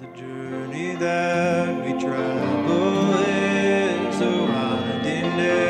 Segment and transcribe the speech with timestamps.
[0.00, 5.69] The journey that we travel is a winding day.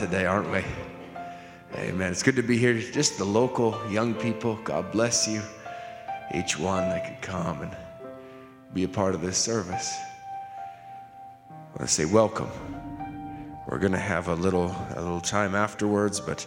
[0.00, 0.64] today, aren't we?
[1.74, 2.10] Amen.
[2.10, 2.72] It's good to be here.
[2.72, 4.58] Just the local young people.
[4.64, 5.42] God bless you.
[6.34, 7.76] Each one that could come and
[8.72, 9.94] be a part of this service.
[11.50, 12.48] I want to say welcome.
[13.68, 16.46] We're going to have a little a little time afterwards, but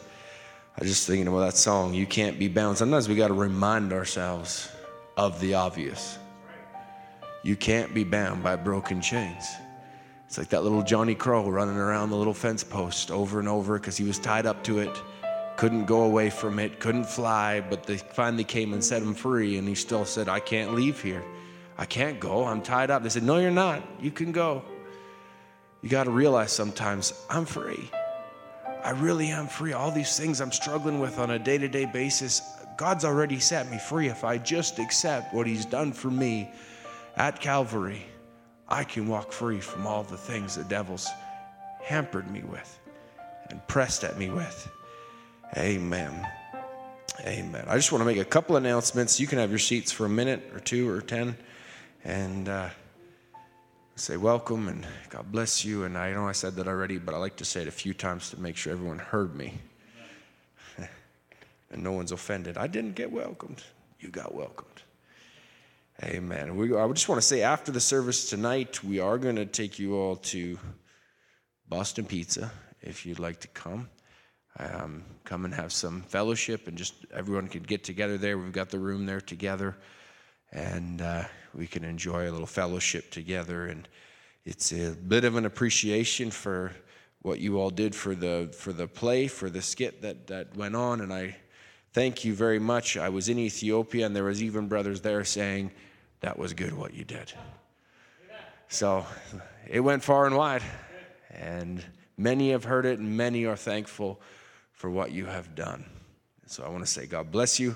[0.79, 1.94] I just thinking about that song.
[1.94, 2.79] You can't be bound.
[2.79, 4.67] Sometimes we got to remind ourselves
[5.15, 6.17] of the obvious.
[7.44, 9.45] You can't be bound by broken chains.
[10.33, 13.77] It's like that little Johnny Crow running around the little fence post over and over
[13.77, 14.89] because he was tied up to it,
[15.57, 19.59] couldn't go away from it, couldn't fly, but they finally came and set him free,
[19.59, 21.24] and he still said, I can't leave here.
[21.77, 22.45] I can't go.
[22.45, 23.03] I'm tied up.
[23.03, 23.83] They said, No, you're not.
[24.01, 24.63] You can go.
[25.83, 27.91] You got to realize sometimes I'm free.
[28.83, 29.74] I really am free.
[29.74, 32.41] All these things I'm struggling with on a day to day basis,
[32.75, 36.50] God's already set me free if I just accept what He's done for me
[37.18, 38.07] at Calvary.
[38.74, 41.08] I can walk free from all the things the devil's
[41.84, 42.80] hampered me with
[43.52, 44.68] and pressed at me with.
[45.56, 46.28] Amen.
[47.24, 47.66] Amen.
[47.68, 49.20] I just want to make a couple announcements.
[49.20, 51.38] You can have your seats for a minute or two or ten
[52.04, 52.70] and uh,
[53.96, 55.84] say welcome and God bless you.
[55.84, 57.94] And I know I said that already, but I like to say it a few
[57.94, 59.54] times to make sure everyone heard me
[61.70, 62.58] and no one's offended.
[62.58, 63.62] I didn't get welcomed,
[64.00, 64.82] you got welcomed.
[66.03, 66.57] Amen.
[66.57, 69.79] We, I just want to say after the service tonight, we are going to take
[69.79, 70.59] you all to
[71.69, 72.51] Boston Pizza
[72.81, 73.89] if you'd like to come.
[74.59, 78.38] Um, come and have some fellowship, and just everyone could get together there.
[78.38, 79.77] We've got the room there together,
[80.51, 81.23] and uh,
[81.55, 83.67] we can enjoy a little fellowship together.
[83.67, 83.88] And
[84.44, 86.73] it's a bit of an appreciation for
[87.21, 90.75] what you all did for the for the play, for the skit that that went
[90.75, 91.38] on, and I
[91.94, 92.97] thank you very much.
[92.97, 95.71] I was in Ethiopia, and there was even brothers there saying
[96.24, 97.34] that was good what you did.
[98.70, 99.06] So
[99.70, 100.64] it went far and wide,
[101.30, 101.84] and
[102.18, 104.22] many have heard it, and many are thankful
[104.72, 105.86] for what you have done.
[106.48, 107.75] So I want to say, God bless you.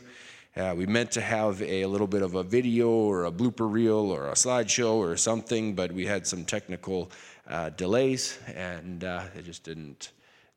[0.55, 4.11] Uh, we meant to have a, little bit of a video or a blooper reel
[4.11, 7.11] or a slideshow or something, but we had some technical
[7.49, 10.11] uh, delays, and uh, it just didn't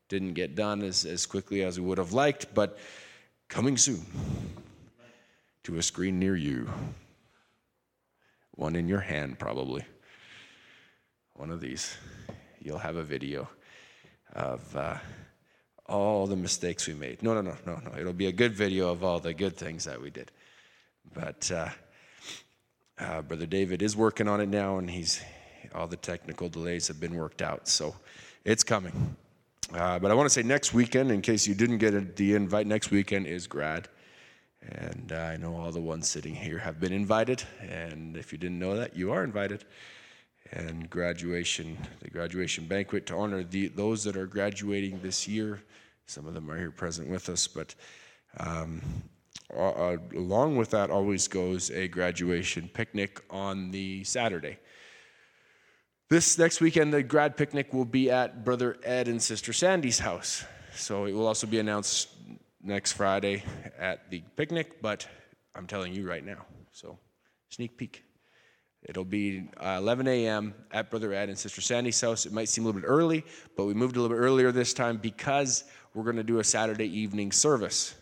[0.07, 2.53] didn't get done as, as quickly as we would have liked.
[2.53, 2.77] But
[3.47, 4.05] coming soon
[5.63, 6.69] to a screen near you,
[8.55, 9.83] one in your hand probably,
[11.33, 11.95] one of these,
[12.59, 13.49] you'll have a video
[14.33, 14.97] of uh,
[15.87, 17.21] all the mistakes we made.
[17.23, 17.99] No, no, no, no, no.
[17.99, 20.31] It'll be a good video of all the good things that we did.
[21.13, 21.69] But uh,
[22.99, 25.21] uh, Brother David is working on it now, and he's
[25.73, 27.67] all the technical delays have been worked out.
[27.67, 27.95] So
[28.45, 29.15] it's coming.
[29.73, 32.67] Uh, but I want to say next weekend, in case you didn't get the invite,
[32.67, 33.87] next weekend is grad.
[34.61, 37.43] And I know all the ones sitting here have been invited.
[37.61, 39.65] And if you didn't know that, you are invited
[40.51, 45.61] and graduation, the graduation banquet to honor the, those that are graduating this year.
[46.07, 47.73] Some of them are here present with us, but
[48.37, 48.81] um,
[49.55, 54.57] uh, along with that always goes a graduation picnic on the Saturday.
[56.09, 60.43] This next weekend, the grad picnic will be at Brother Ed and Sister Sandy's house.
[60.75, 62.09] So it will also be announced
[62.63, 63.43] next Friday
[63.77, 65.07] at the picnic, but
[65.55, 66.45] I'm telling you right now.
[66.71, 66.97] So,
[67.49, 68.03] sneak peek.
[68.83, 70.55] It'll be uh, 11 a.m.
[70.71, 72.25] at Brother Ed and Sister Sandy's house.
[72.25, 73.23] It might seem a little bit early,
[73.55, 76.43] but we moved a little bit earlier this time because we're going to do a
[76.43, 77.93] Saturday evening service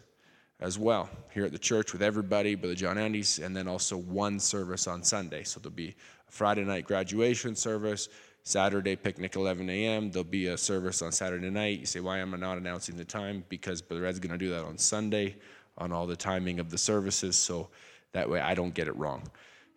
[0.62, 4.40] as well here at the church with everybody, Brother John Andes, and then also one
[4.40, 5.44] service on Sunday.
[5.44, 5.96] So there'll be
[6.28, 8.08] a Friday night graduation service,
[8.44, 10.12] Saturday picnic 11 a.m.
[10.12, 11.80] There'll be a service on Saturday night.
[11.80, 13.44] You say, why am I not announcing the time?
[13.50, 15.36] Because Brother Ed's going to do that on Sunday
[15.78, 17.70] on all the timing of the services, so
[18.12, 19.24] that way I don't get it wrong.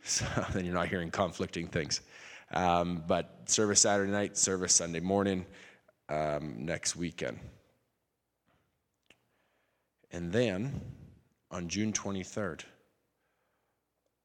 [0.04, 2.00] So then you're not hearing conflicting things.
[2.52, 5.46] Um, but service Saturday night, service Sunday morning,
[6.08, 7.38] um, next weekend.
[10.10, 10.80] And then
[11.52, 12.62] on June 23rd,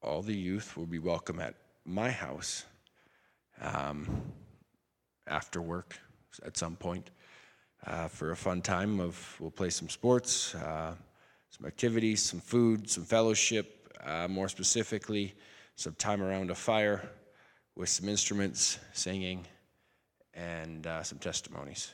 [0.02, 1.54] all the youth will be welcome at
[1.86, 2.66] my house
[3.62, 4.22] um,
[5.28, 6.00] after work
[6.46, 7.10] at some point
[7.86, 10.94] uh, for a fun time of we'll play some sports, uh,
[11.50, 13.74] some activities, some food, some fellowship.
[14.06, 15.34] Uh, more specifically,
[15.76, 17.10] some time around a fire
[17.76, 19.46] with some instruments, singing,
[20.34, 21.92] and uh, some testimonies.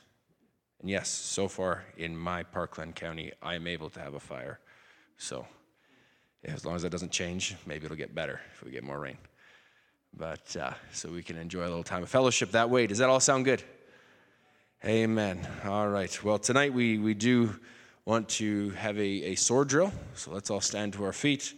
[0.82, 4.60] And yes, so far in my Parkland County, I am able to have a fire.
[5.18, 5.48] So
[6.44, 9.18] as long as that doesn't change, maybe it'll get better if we get more rain.
[10.16, 12.88] But uh, so we can enjoy a little time of fellowship that way.
[12.88, 13.64] Does that all sound good?
[14.86, 15.40] Amen.
[15.66, 16.24] All right.
[16.24, 17.56] Well, tonight we, we do
[18.06, 19.92] want to have a, a sword drill.
[20.16, 21.54] So let's all stand to our feet.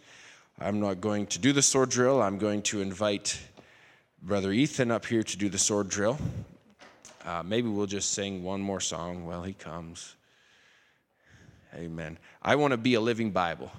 [0.60, 2.22] I'm not going to do the sword drill.
[2.22, 3.40] I'm going to invite
[4.22, 6.18] Brother Ethan up here to do the sword drill.
[7.26, 10.16] Uh, maybe we'll just sing one more song while he comes.
[11.74, 12.18] Amen.
[12.42, 13.72] I want to be a living Bible.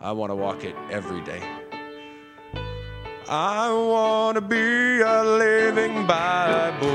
[0.00, 1.63] I want to walk it every day.
[3.28, 6.90] I want to be a living Bible.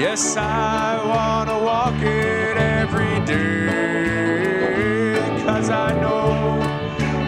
[0.00, 5.16] Yes, I want to walk it every day.
[5.44, 6.58] Cause I know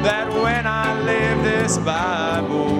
[0.02, 2.70] that when I live this Bible,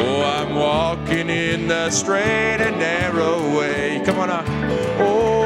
[0.00, 4.02] oh, I'm walking in the straight and narrow way.
[4.04, 4.44] Come on now.
[4.98, 5.41] Oh,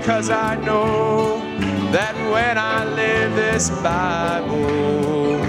[0.04, 1.40] Cause I know
[1.94, 5.40] that when I live this Bible,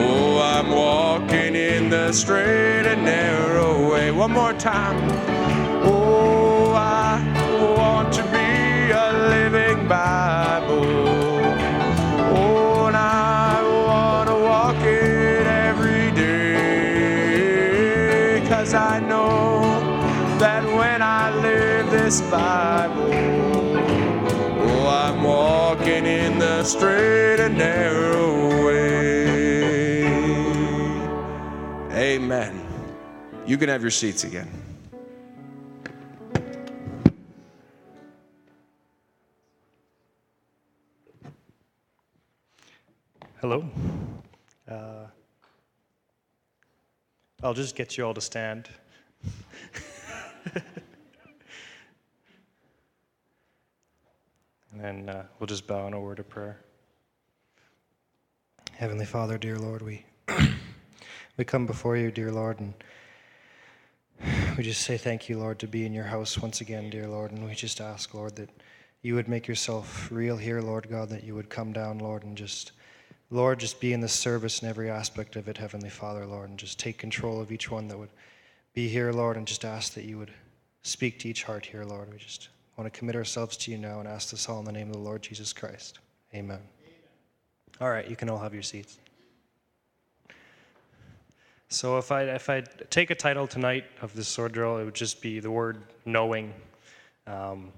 [0.00, 4.10] oh, I'm walking in the straight and narrow way.
[4.10, 4.96] One more time.
[5.84, 7.20] Oh, I
[7.76, 11.19] want to be a living Bible.
[22.10, 23.14] This Bible,
[24.64, 30.06] oh, I'm walking in the straight and narrow way.
[31.92, 32.66] Amen.
[33.46, 34.50] You can have your seats again.
[43.40, 43.70] Hello.
[44.68, 45.06] Uh,
[47.40, 48.68] I'll just get you all to stand.
[54.82, 56.58] and uh, we'll just bow in a word of prayer.
[58.72, 60.04] Heavenly Father, dear Lord, we
[61.36, 62.74] we come before you, dear Lord, and
[64.56, 67.30] we just say thank you, Lord, to be in your house once again, dear Lord,
[67.32, 68.50] and we just ask, Lord, that
[69.02, 72.36] you would make yourself real here, Lord God, that you would come down, Lord, and
[72.36, 72.72] just
[73.30, 76.58] Lord, just be in the service in every aspect of it, Heavenly Father, Lord, and
[76.58, 78.10] just take control of each one that would
[78.74, 80.32] be here, Lord, and just ask that you would
[80.82, 82.10] speak to each heart here, Lord.
[82.10, 82.48] We just
[82.80, 84.94] want to commit ourselves to you now and ask this all in the name of
[84.94, 85.98] the Lord Jesus Christ.
[86.34, 86.60] Amen.
[87.78, 88.98] All right, you can all have your seats.
[91.68, 94.94] So if I if I take a title tonight of this sword drill, it would
[94.94, 96.54] just be the word knowing.
[97.26, 97.70] Um,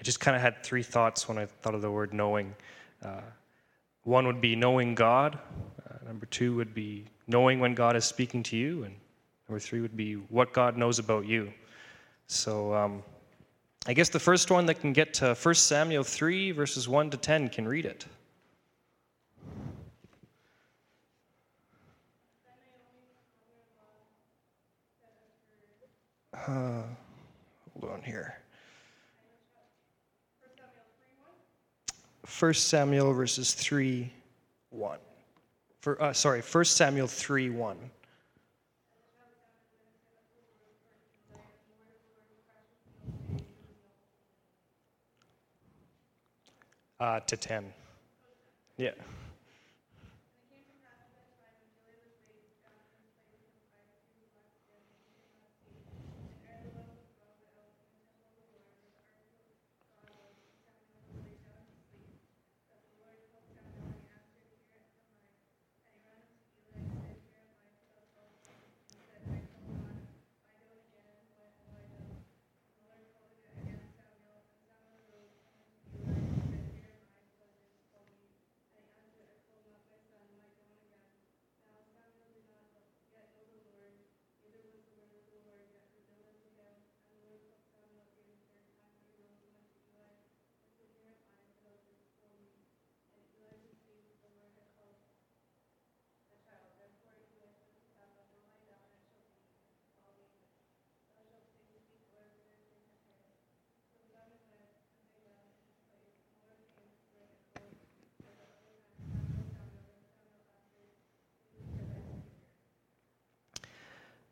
[0.00, 2.56] I just kind of had three thoughts when I thought of the word knowing.
[3.04, 3.20] Uh,
[4.02, 5.38] one would be knowing God.
[5.88, 8.82] Uh, number two would be knowing when God is speaking to you.
[8.82, 8.96] And
[9.48, 11.52] number three would be what God knows about you.
[12.26, 13.04] So um,
[13.84, 17.16] I guess the first one that can get to 1 Samuel 3, verses 1 to
[17.16, 18.06] 10, can read it.
[26.32, 26.82] Uh,
[27.72, 28.36] hold on here.
[32.38, 34.10] 1 Samuel verses 3
[34.70, 34.98] 1.
[35.80, 37.76] For, uh, sorry, 1 Samuel 3 1.
[47.02, 47.64] Uh, to 10.
[48.76, 48.92] Yeah.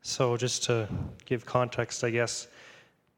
[0.03, 0.87] So, just to
[1.25, 2.47] give context, I guess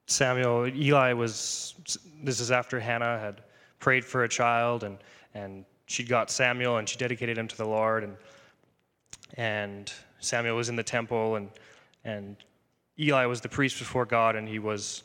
[0.07, 1.75] Samuel, Eli was,
[2.21, 3.41] this is after Hannah had
[3.79, 4.97] prayed for a child and,
[5.33, 8.03] and she got Samuel and she dedicated him to the Lord.
[8.03, 8.17] And,
[9.35, 11.49] and Samuel was in the temple and,
[12.03, 12.35] and
[12.99, 15.03] Eli was the priest before God and he, was,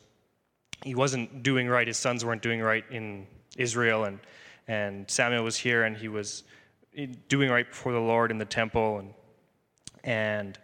[0.84, 1.86] he wasn't doing right.
[1.86, 4.04] His sons weren't doing right in Israel.
[4.04, 4.18] And,
[4.66, 6.42] and Samuel was here and he was
[7.28, 8.98] doing right before the Lord in the temple.
[8.98, 9.14] And,
[10.02, 10.58] and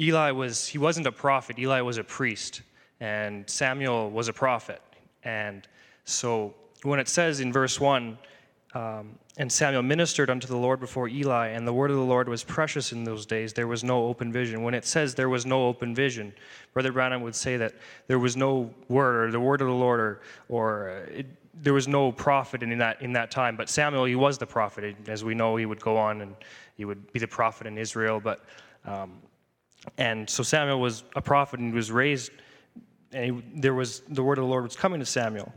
[0.00, 2.62] Eli was, he wasn't a prophet, Eli was a priest,
[3.00, 4.80] and Samuel was a prophet.
[5.24, 5.68] And
[6.04, 8.16] so when it says in verse 1,
[8.72, 12.28] um, and Samuel ministered unto the Lord before Eli, and the word of the Lord
[12.28, 13.52] was precious in those days.
[13.52, 14.62] There was no open vision.
[14.62, 16.32] When it says there was no open vision,
[16.72, 17.74] Brother Branham would say that
[18.06, 21.26] there was no word, or the word of the Lord, or, or uh, it,
[21.62, 23.56] there was no prophet in that, in that time.
[23.56, 24.96] But Samuel, he was the prophet.
[25.08, 26.34] As we know, he would go on and
[26.76, 28.20] he would be the prophet in Israel.
[28.20, 28.44] But
[28.84, 29.12] um,
[29.98, 32.32] and so Samuel was a prophet and he was raised,
[33.12, 35.52] and he, there was the word of the Lord was coming to Samuel.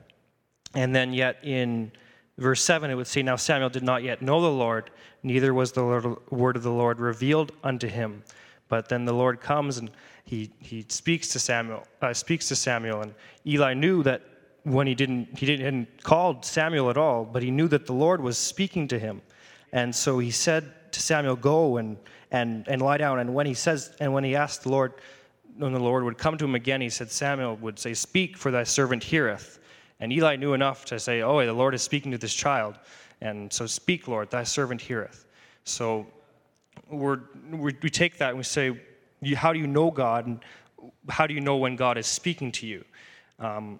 [0.73, 1.91] And then, yet in
[2.37, 4.89] verse 7, it would say, Now Samuel did not yet know the Lord,
[5.21, 8.23] neither was the Lord, word of the Lord revealed unto him.
[8.69, 9.91] But then the Lord comes and
[10.25, 13.13] he, he speaks to Samuel, uh, speaks to Samuel, and
[13.45, 14.23] Eli knew that
[14.63, 17.93] when he didn't, he didn't hadn't called Samuel at all, but he knew that the
[17.93, 19.21] Lord was speaking to him.
[19.73, 21.97] And so he said to Samuel, Go and,
[22.31, 23.19] and, and lie down.
[23.19, 24.93] And when he says, and when he asked the Lord,
[25.57, 28.51] when the Lord would come to him again, he said, Samuel would say, Speak, for
[28.51, 29.59] thy servant heareth.
[29.99, 32.79] And Eli knew enough to say, Oh, the Lord is speaking to this child.
[33.21, 35.25] And so speak, Lord, thy servant heareth.
[35.63, 36.07] So
[36.89, 37.15] we
[37.51, 38.79] we take that and we say,
[39.35, 40.25] How do you know God?
[40.25, 40.39] And
[41.09, 42.83] how do you know when God is speaking to you?
[43.39, 43.79] Um,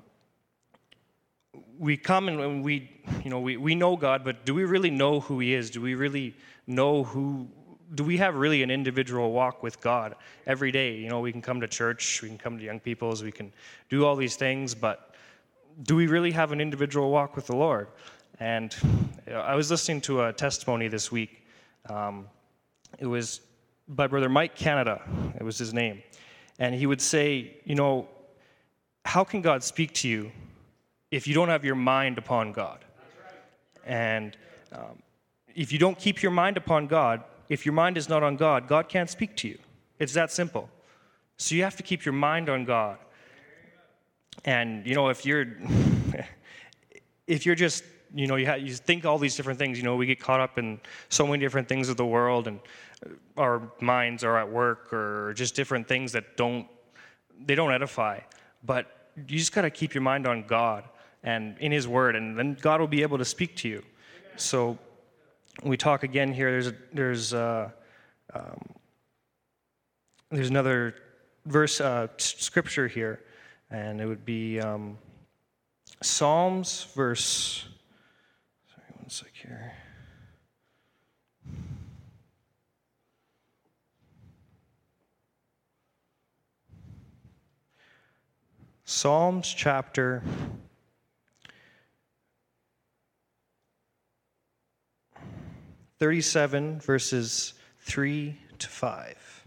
[1.77, 2.89] we come and- we,
[3.23, 5.69] you know, we, we know God, but do we really know who He is?
[5.69, 6.35] Do we really
[6.67, 7.47] know who?
[7.93, 10.15] Do we have really an individual walk with God
[10.47, 10.95] every day?
[10.95, 13.53] You know, we can come to church, we can come to young people's, we can
[13.89, 15.13] do all these things, but
[15.83, 17.87] do we really have an individual walk with the Lord?
[18.39, 18.75] And
[19.31, 21.45] I was listening to a testimony this week.
[21.87, 22.27] Um,
[22.97, 23.41] it was
[23.87, 25.01] by Brother Mike Canada,
[25.35, 26.01] it was his name.
[26.57, 28.07] And he would say, you know,
[29.05, 30.31] how can God speak to you
[31.13, 32.83] if you don't have your mind upon God?
[33.85, 34.35] And
[34.71, 35.03] um,
[35.53, 38.67] if you don't keep your mind upon God, if your mind is not on God,
[38.67, 39.59] God can't speak to you.
[39.99, 40.69] It's that simple.
[41.37, 42.97] So you have to keep your mind on God.
[44.43, 45.45] And you know, if you're
[47.27, 47.83] if you're just
[48.15, 50.57] you know you, you think all these different things, you know, we get caught up
[50.57, 50.79] in
[51.09, 52.59] so many different things of the world, and
[53.05, 56.67] uh, our minds are at work or just different things that don't
[57.45, 58.19] they don't edify.
[58.65, 60.85] But you just got to keep your mind on God
[61.23, 63.83] and in His Word, and then God will be able to speak to you.
[64.35, 64.77] So
[65.63, 66.51] we talk again here.
[66.51, 67.69] There's there's uh,
[68.33, 68.61] um,
[70.31, 70.95] there's another
[71.45, 73.21] verse uh, scripture here,
[73.69, 74.97] and it would be um,
[76.01, 77.65] Psalms verse.
[78.73, 79.73] Sorry, one sec here.
[88.85, 90.21] Psalms chapter
[96.03, 99.45] 37, verses 3 to 5.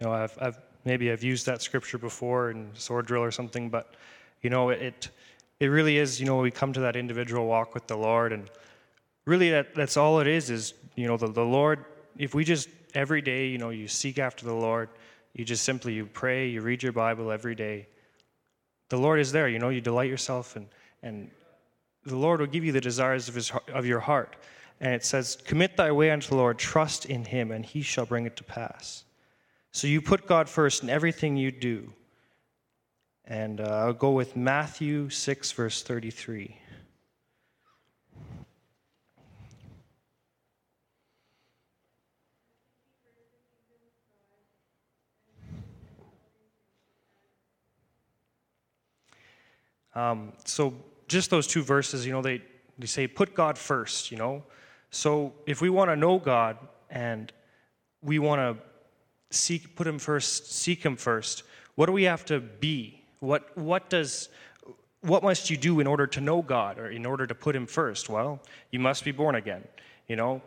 [0.00, 3.70] You know, I've, I've maybe I've used that scripture before in sword drill or something,
[3.70, 3.94] but
[4.40, 5.10] you know, it
[5.62, 6.18] it really is.
[6.18, 8.50] You know, we come to that individual walk with the Lord, and
[9.26, 10.50] really that that's all it is.
[10.50, 11.84] Is you know, the, the Lord.
[12.18, 14.88] If we just every day, you know, you seek after the Lord,
[15.34, 17.86] you just simply you pray, you read your Bible every day.
[18.88, 19.48] The Lord is there.
[19.48, 20.66] You know, you delight yourself, and
[21.00, 21.30] and
[22.04, 24.34] the Lord will give you the desires of his of your heart.
[24.80, 28.04] And it says, "Commit thy way unto the Lord; trust in Him, and He shall
[28.04, 29.04] bring it to pass."
[29.70, 31.92] So you put God first in everything you do.
[33.32, 36.54] And uh, I'll go with Matthew 6, verse 33.
[49.94, 50.74] Um, so
[51.08, 52.42] just those two verses, you know, they,
[52.78, 54.42] they say put God first, you know.
[54.90, 56.58] So if we want to know God
[56.90, 57.32] and
[58.02, 58.62] we want to
[59.34, 61.42] seek put him first seek him first
[61.74, 64.28] what do we have to be what what does
[65.00, 67.66] what must you do in order to know god or in order to put him
[67.66, 69.62] first well you must be born again
[70.08, 70.42] you know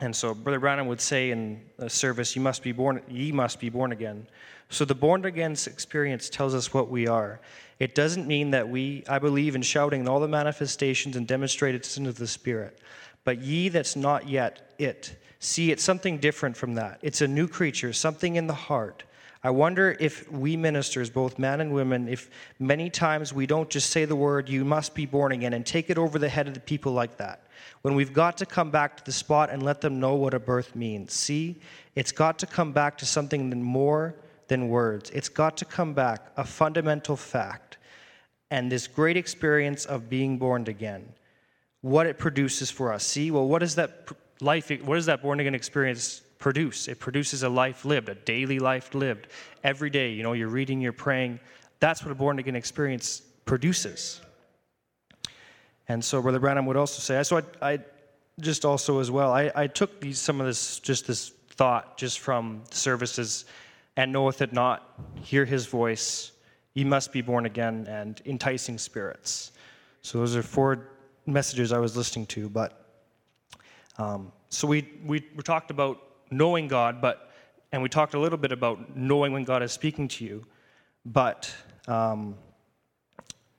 [0.00, 3.60] and so brother branham would say in the service you must be born ye must
[3.60, 4.26] be born again
[4.70, 7.40] so the born again experience tells us what we are
[7.78, 11.84] it doesn't mean that we i believe in shouting in all the manifestations and demonstrated
[11.84, 12.78] sins of the spirit
[13.24, 16.98] but ye that's not yet it See, it's something different from that.
[17.02, 19.04] It's a new creature, something in the heart.
[19.42, 23.90] I wonder if we ministers, both men and women, if many times we don't just
[23.90, 26.54] say the word, you must be born again, and take it over the head of
[26.54, 27.46] the people like that.
[27.82, 30.40] When we've got to come back to the spot and let them know what a
[30.40, 31.12] birth means.
[31.12, 31.60] See,
[31.94, 34.16] it's got to come back to something more
[34.48, 35.10] than words.
[35.10, 37.78] It's got to come back, a fundamental fact,
[38.50, 41.12] and this great experience of being born again
[41.80, 43.04] what it produces for us.
[43.04, 44.08] See, well, what is that
[44.40, 46.88] life, What is that born again experience produce?
[46.88, 49.28] It produces a life lived, a daily life lived.
[49.64, 51.40] Every day, you know, you're reading, you're praying.
[51.80, 54.20] That's what a born again experience produces.
[55.88, 57.78] And so, Brother Branham would also say, so I, I
[58.40, 62.20] just also as well, I, I took these, some of this, just this thought just
[62.20, 63.46] from services,
[63.96, 66.32] and knoweth it not, hear his voice,
[66.78, 69.50] Ye must be born again, and enticing spirits.
[70.02, 70.90] So those are four
[71.26, 72.48] messages I was listening to.
[72.48, 72.86] But
[73.98, 77.30] um, so we, we we talked about knowing God, but
[77.72, 80.46] and we talked a little bit about knowing when God is speaking to you.
[81.04, 81.54] But
[81.86, 82.36] um,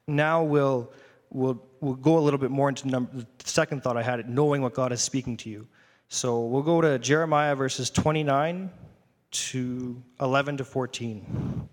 [0.08, 0.92] now we'll
[1.30, 4.28] we'll we'll go a little bit more into number, the second thought I had, it,
[4.28, 5.68] knowing what God is speaking to you.
[6.08, 8.72] So we'll go to Jeremiah verses 29
[9.32, 11.70] to 11 to 14.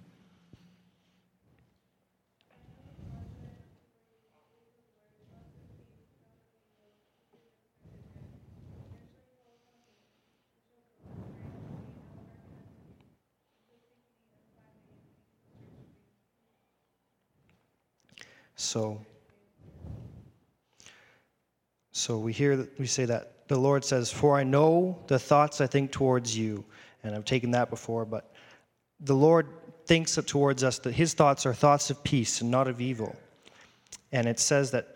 [18.57, 19.05] So,
[21.93, 25.67] so we hear we say that the Lord says, "For I know the thoughts I
[25.67, 26.65] think towards you,"
[27.05, 28.35] and I've taken that before, but
[29.01, 29.47] the Lord
[29.85, 33.15] thinks towards us that His thoughts are thoughts of peace and not of evil,
[34.11, 34.95] and it says that.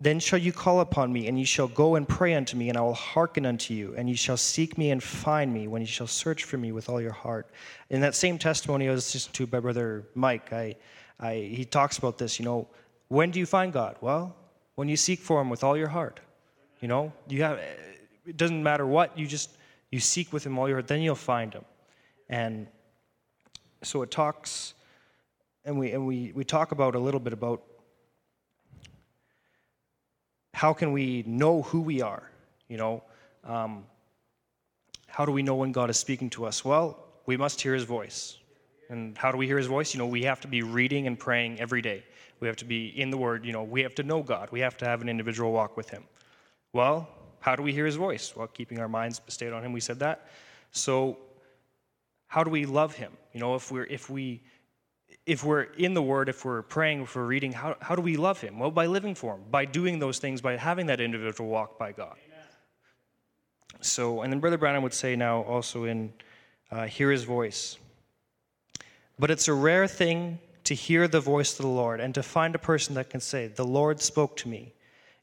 [0.00, 2.76] Then shall you call upon me, and ye shall go and pray unto me, and
[2.76, 5.86] I will hearken unto you, and ye shall seek me and find me when ye
[5.86, 7.52] shall search for me with all your heart.
[7.88, 10.74] In that same testimony I was listening to by Brother Mike, I,
[11.20, 12.66] I, he talks about this, you know,
[13.12, 13.96] when do you find God?
[14.00, 14.34] Well,
[14.74, 16.18] when you seek for him with all your heart.
[16.80, 17.58] You know, you have
[18.26, 19.50] it doesn't matter what, you just
[19.90, 21.64] you seek with him all your heart, then you'll find him.
[22.30, 22.66] And
[23.82, 24.72] so it talks
[25.66, 27.62] and we and we, we talk about a little bit about
[30.54, 32.30] how can we know who we are?
[32.68, 33.02] You know,
[33.44, 33.84] um,
[35.06, 36.64] how do we know when God is speaking to us?
[36.64, 38.38] Well, we must hear his voice.
[38.92, 39.94] And how do we hear his voice?
[39.94, 42.04] You know, we have to be reading and praying every day.
[42.40, 43.46] We have to be in the Word.
[43.46, 44.50] You know, we have to know God.
[44.52, 46.04] We have to have an individual walk with Him.
[46.74, 47.08] Well,
[47.40, 48.36] how do we hear His voice?
[48.36, 49.72] Well, keeping our minds stayed on Him.
[49.72, 50.28] We said that.
[50.72, 51.16] So,
[52.26, 53.12] how do we love Him?
[53.32, 54.42] You know, if we're if we
[55.24, 58.18] if we're in the Word, if we're praying, if we're reading, how, how do we
[58.18, 58.58] love Him?
[58.58, 61.92] Well, by living for Him, by doing those things, by having that individual walk by
[61.92, 62.16] God.
[62.26, 62.46] Amen.
[63.80, 66.12] So, and then Brother Branham would say now also in
[66.70, 67.78] uh, Hear His Voice.
[69.18, 72.54] But it's a rare thing to hear the voice of the Lord and to find
[72.54, 74.74] a person that can say, The Lord spoke to me.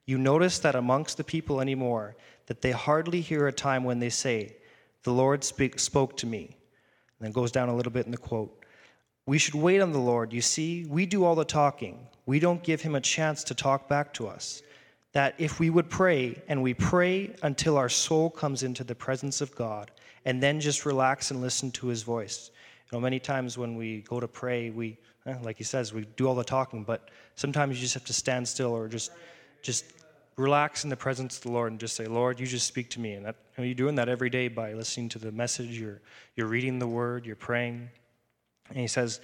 [0.06, 2.15] You notice that amongst the people anymore,
[2.47, 4.56] that they hardly hear a time when they say,
[5.04, 6.58] The Lord speak, spoke to me.
[7.19, 8.65] And then goes down a little bit in the quote.
[9.25, 10.34] We should wait on the Lord.
[10.34, 12.08] You see, we do all the talking.
[12.25, 14.63] We don't give him a chance to talk back to us.
[15.13, 19.41] That if we would pray, and we pray until our soul comes into the presence
[19.41, 19.91] of God,
[20.25, 22.52] and then just relax and listen to his voice.
[22.91, 26.06] You know, many times when we go to pray, we Eh, like he says, we
[26.15, 29.12] do all the talking, but sometimes you just have to stand still or just
[29.62, 29.86] just
[30.38, 32.99] relax in the presence of the Lord and just say, Lord, you just speak to
[33.02, 33.13] me.
[33.13, 35.99] And that, you know, you're doing that every day by listening to the message, you're,
[36.38, 37.89] you're reading the word, you're praying.
[38.69, 39.19] And he says,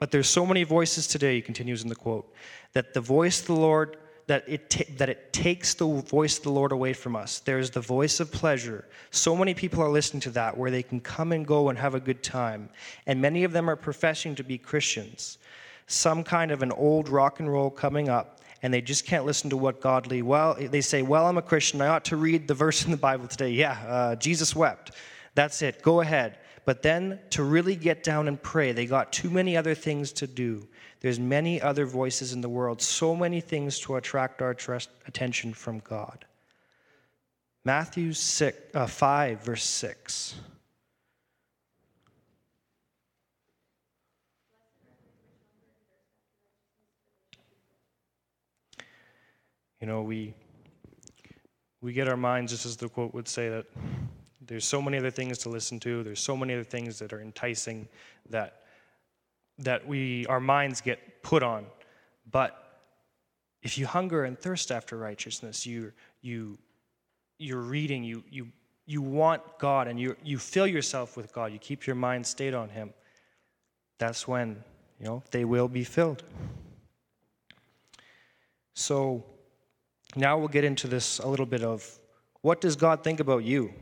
[0.00, 2.34] but there's so many voices today, he continues in the quote,
[2.72, 6.44] that the voice of the Lord that it, ta- that it takes the voice of
[6.44, 7.40] the Lord away from us.
[7.40, 8.86] There's the voice of pleasure.
[9.10, 11.94] So many people are listening to that where they can come and go and have
[11.94, 12.70] a good time.
[13.06, 15.38] And many of them are professing to be Christians.
[15.86, 19.50] Some kind of an old rock and roll coming up, and they just can't listen
[19.50, 20.22] to what godly.
[20.22, 21.80] Well, they say, Well, I'm a Christian.
[21.80, 23.50] I ought to read the verse in the Bible today.
[23.50, 24.92] Yeah, uh, Jesus wept.
[25.34, 25.82] That's it.
[25.82, 26.38] Go ahead.
[26.64, 30.26] But then to really get down and pray, they got too many other things to
[30.26, 30.68] do.
[31.00, 34.56] There's many other voices in the world, so many things to attract our
[35.06, 36.26] attention from God.
[37.64, 40.34] Matthew 6, uh, 5, verse 6.
[49.80, 50.34] You know, we
[51.80, 53.64] we get our minds, just as the quote would say, that
[54.42, 56.02] there's so many other things to listen to.
[56.02, 57.88] There's so many other things that are enticing
[58.28, 58.59] that
[59.60, 61.66] that we our minds get put on.
[62.30, 62.56] But
[63.62, 65.92] if you hunger and thirst after righteousness, you
[66.22, 66.58] you
[67.38, 68.48] you're reading, you you
[68.86, 72.54] you want God and you you fill yourself with God, you keep your mind stayed
[72.54, 72.92] on him.
[73.98, 74.64] That's when,
[74.98, 76.24] you know, they will be filled.
[78.74, 79.22] So
[80.16, 81.98] now we'll get into this a little bit of
[82.40, 83.74] what does God think about you?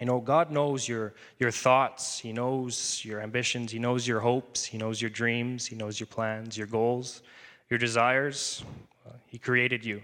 [0.00, 4.64] You know, God knows your, your thoughts, He knows your ambitions, He knows your hopes,
[4.64, 7.22] He knows your dreams, He knows your plans, your goals,
[7.68, 8.64] your desires.
[9.06, 10.00] Uh, he created you.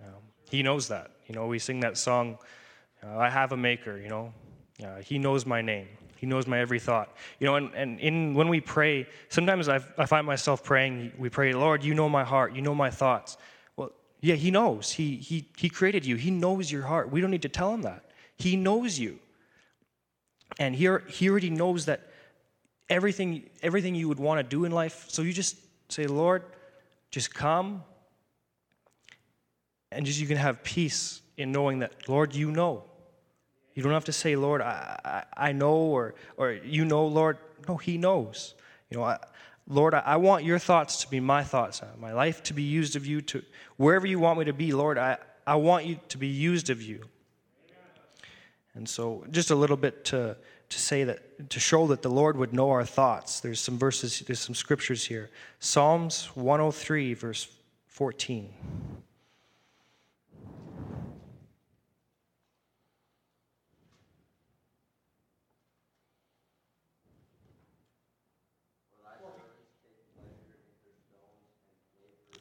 [0.00, 0.14] Um,
[0.50, 1.10] he knows that.
[1.26, 2.38] You know, we sing that song,
[3.02, 4.32] uh, I have a maker, you know.
[4.84, 5.88] Uh, he knows my name.
[6.16, 7.16] He knows my every thought.
[7.38, 11.28] You know, and, and in, when we pray, sometimes I, I find myself praying, we
[11.28, 13.36] pray, Lord, you know my heart, you know my thoughts.
[13.76, 14.90] Well, yeah, He knows.
[14.90, 17.10] He, he, he created you, He knows your heart.
[17.10, 18.04] We don't need to tell Him that.
[18.36, 19.18] He knows you.
[20.58, 22.08] And he, he already knows that
[22.88, 25.06] everything, everything you would want to do in life.
[25.08, 25.56] So you just
[25.88, 26.42] say, Lord,
[27.10, 27.82] just come.
[29.90, 32.84] And just you can have peace in knowing that, Lord, you know.
[33.74, 34.98] You don't have to say, Lord, I,
[35.36, 37.38] I, I know, or, or you know, Lord.
[37.68, 38.54] No, He knows.
[38.90, 39.18] You know, I,
[39.66, 42.62] Lord, I, I want your thoughts to be my thoughts, uh, my life to be
[42.62, 43.42] used of you, to
[43.76, 46.82] wherever you want me to be, Lord, I, I want you to be used of
[46.82, 47.04] you.
[48.74, 50.36] And so, just a little bit to,
[50.68, 53.38] to say that, to show that the Lord would know our thoughts.
[53.40, 55.30] There's some verses, there's some scriptures here.
[55.60, 57.48] Psalms 103, verse
[57.86, 58.52] 14.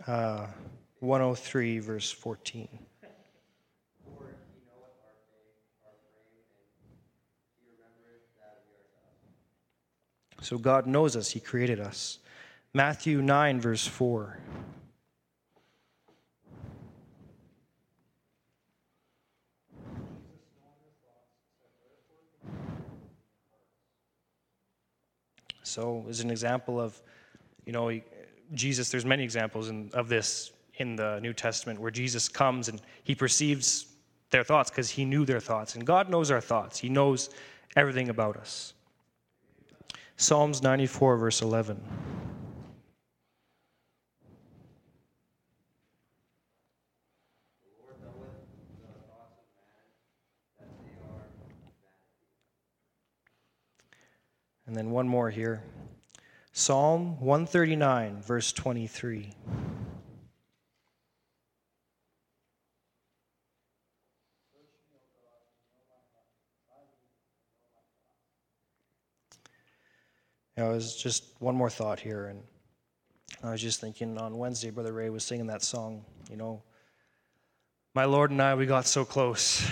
[0.08, 0.48] Uh,
[1.00, 2.68] 103, verse 14.
[10.44, 12.20] So God knows us, He created us.
[12.74, 14.38] Matthew 9, verse 4.
[25.62, 27.02] So, as an example of,
[27.66, 28.00] you know,
[28.54, 32.82] Jesus, there's many examples in, of this in the New Testament where Jesus comes and
[33.04, 33.86] he perceives
[34.30, 35.76] their thoughts because he knew their thoughts.
[35.76, 37.30] And God knows our thoughts, He knows
[37.78, 38.73] everything about us.
[40.16, 41.82] Psalms 94, verse 11.
[54.66, 55.62] And then one more here.
[56.52, 59.34] Psalm 139, verse 23.
[70.58, 72.44] I was just one more thought here, and
[73.44, 76.62] I was just thinking on Wednesday, Brother Ray was singing that song, you know,
[77.96, 79.64] my Lord and I, we got so close.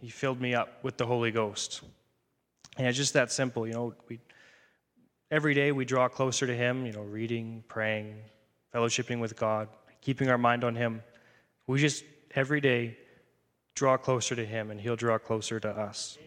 [0.00, 1.82] He filled me up with the Holy Ghost.
[2.76, 4.18] And it's just that simple, you know, we
[5.30, 8.16] every day we draw closer to Him, you know, reading, praying,
[8.74, 9.68] fellowshipping with God,
[10.00, 11.02] keeping our mind on Him.
[11.68, 12.02] We just
[12.34, 12.96] every day
[13.76, 16.18] draw closer to Him, and He'll draw closer to us.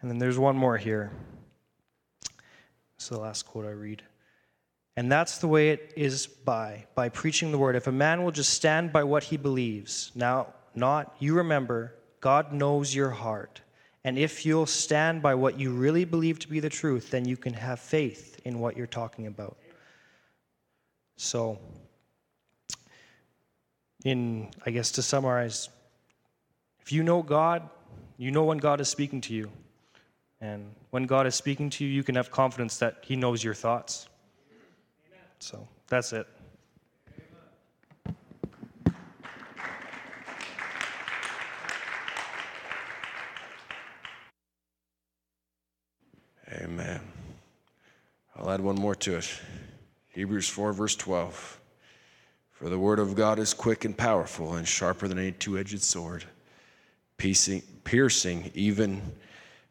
[0.00, 1.10] And then there's one more here.
[2.98, 4.02] Is the last quote I read.
[4.96, 7.76] And that's the way it is by by preaching the word.
[7.76, 12.52] If a man will just stand by what he believes, now not you remember, God
[12.52, 13.60] knows your heart.
[14.04, 17.36] And if you'll stand by what you really believe to be the truth, then you
[17.36, 19.58] can have faith in what you're talking about.
[21.16, 21.58] So,
[24.04, 25.68] in, I guess to summarize,
[26.80, 27.68] if you know God,
[28.16, 29.50] you know when God is speaking to you.
[30.40, 33.54] And when God is speaking to you, you can have confidence that He knows your
[33.54, 34.08] thoughts.
[35.38, 36.26] So, that's it.
[46.52, 47.00] Amen.
[48.36, 49.40] I'll add one more to it.
[50.08, 51.60] Hebrews 4, verse 12.
[52.50, 55.82] For the word of God is quick and powerful and sharper than any two edged
[55.82, 56.24] sword,
[57.16, 59.00] piercing even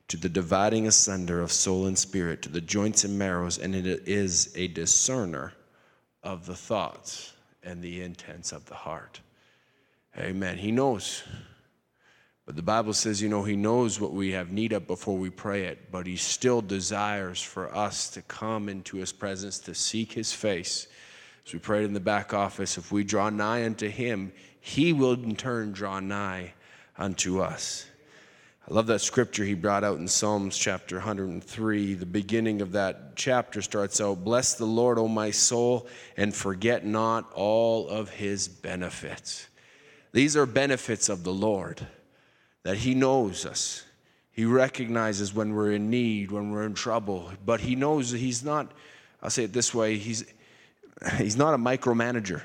[0.10, 3.86] to the dividing asunder of soul and spirit, to the joints and marrows, and it
[4.08, 5.54] is a discerner
[6.24, 9.22] of the thoughts and the intents of the heart.
[10.18, 10.58] Amen.
[10.58, 11.24] He knows.
[12.46, 15.30] But the Bible says, you know, He knows what we have need of before we
[15.30, 20.14] pray it, but He still desires for us to come into His presence, to seek
[20.14, 20.88] His face.
[21.46, 25.14] As we prayed in the back office, if we draw nigh unto Him, He will
[25.14, 26.54] in turn draw nigh
[26.98, 27.86] unto us.
[28.70, 31.94] I love that scripture he brought out in Psalms chapter 103.
[31.96, 36.86] The beginning of that chapter starts out Bless the Lord, O my soul, and forget
[36.86, 39.48] not all of his benefits.
[40.12, 41.88] These are benefits of the Lord
[42.62, 43.86] that He knows us.
[44.32, 48.44] He recognizes when we're in need, when we're in trouble, but He knows that He's
[48.44, 48.72] not,
[49.24, 50.32] I'll say it this way, He's,
[51.18, 52.44] he's not a micromanager.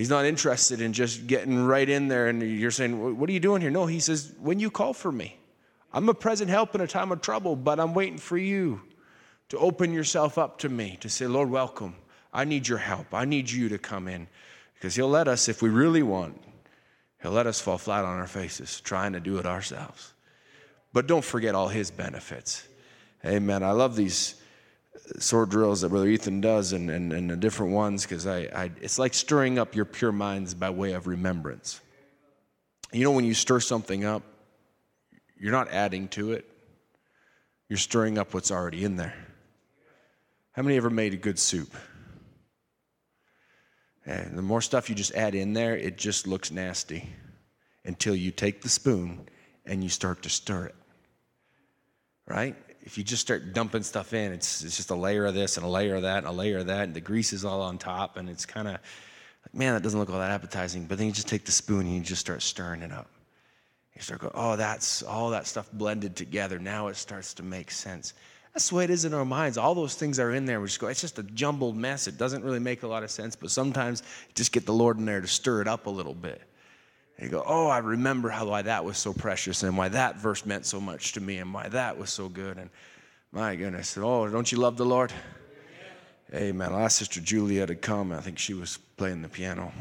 [0.00, 3.38] He's not interested in just getting right in there and you're saying, What are you
[3.38, 3.70] doing here?
[3.70, 5.36] No, He says, When you call for me,
[5.92, 8.80] I'm a present help in a time of trouble, but I'm waiting for you
[9.50, 11.96] to open yourself up to me, to say, Lord, welcome.
[12.32, 13.12] I need your help.
[13.12, 14.26] I need you to come in.
[14.72, 16.42] Because He'll let us, if we really want,
[17.20, 20.14] He'll let us fall flat on our faces trying to do it ourselves.
[20.94, 22.66] But don't forget all his benefits.
[23.22, 23.62] Amen.
[23.62, 24.39] I love these
[25.18, 28.70] sword drills that Brother Ethan does and, and, and the different ones because I, I,
[28.80, 31.80] it's like stirring up your pure minds by way of remembrance.
[32.92, 34.22] You know, when you stir something up,
[35.38, 36.44] you're not adding to it,
[37.68, 39.14] you're stirring up what's already in there.
[40.52, 41.74] How many ever made a good soup?
[44.04, 47.08] And the more stuff you just add in there, it just looks nasty
[47.84, 49.28] until you take the spoon
[49.64, 50.74] and you start to stir it.
[52.26, 52.56] Right?
[52.82, 55.66] If you just start dumping stuff in, it's, it's just a layer of this and
[55.66, 57.78] a layer of that and a layer of that, and the grease is all on
[57.78, 60.86] top, and it's kind of like, man, that doesn't look all that appetizing.
[60.86, 63.08] But then you just take the spoon and you just start stirring it up.
[63.94, 66.58] You start going, oh, that's all that stuff blended together.
[66.58, 68.14] Now it starts to make sense.
[68.54, 69.58] That's the way it is in our minds.
[69.58, 70.60] All those things are in there.
[70.60, 72.06] We just go, it's just a jumbled mess.
[72.06, 74.02] It doesn't really make a lot of sense, but sometimes
[74.34, 76.42] just get the Lord in there to stir it up a little bit.
[77.20, 80.46] You go, oh, I remember how why that was so precious and why that verse
[80.46, 82.56] meant so much to me and why that was so good.
[82.56, 82.70] And
[83.30, 85.12] my goodness, oh, don't you love the Lord?
[86.32, 86.72] Amen.
[86.72, 88.12] Last Sister Juliet had come.
[88.12, 89.72] I think she was playing the piano.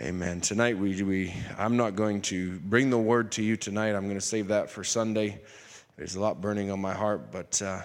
[0.00, 0.40] Amen.
[0.40, 3.94] Tonight we, we I'm not going to bring the word to you tonight.
[3.94, 5.40] I'm going to save that for Sunday.
[5.96, 7.80] There's a lot burning on my heart, but uh,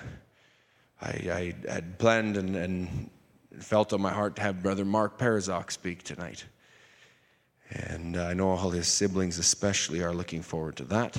[1.02, 3.10] I, I, had planned and, and,
[3.60, 6.45] felt on my heart to have Brother Mark Perozok speak tonight.
[7.69, 11.15] And I know all his siblings, especially, are looking forward to that.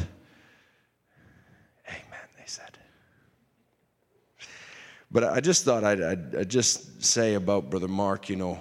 [1.89, 2.77] Amen, they said.
[5.13, 8.59] But I just thought I'd, I'd, I'd just say about Brother Mark, you know,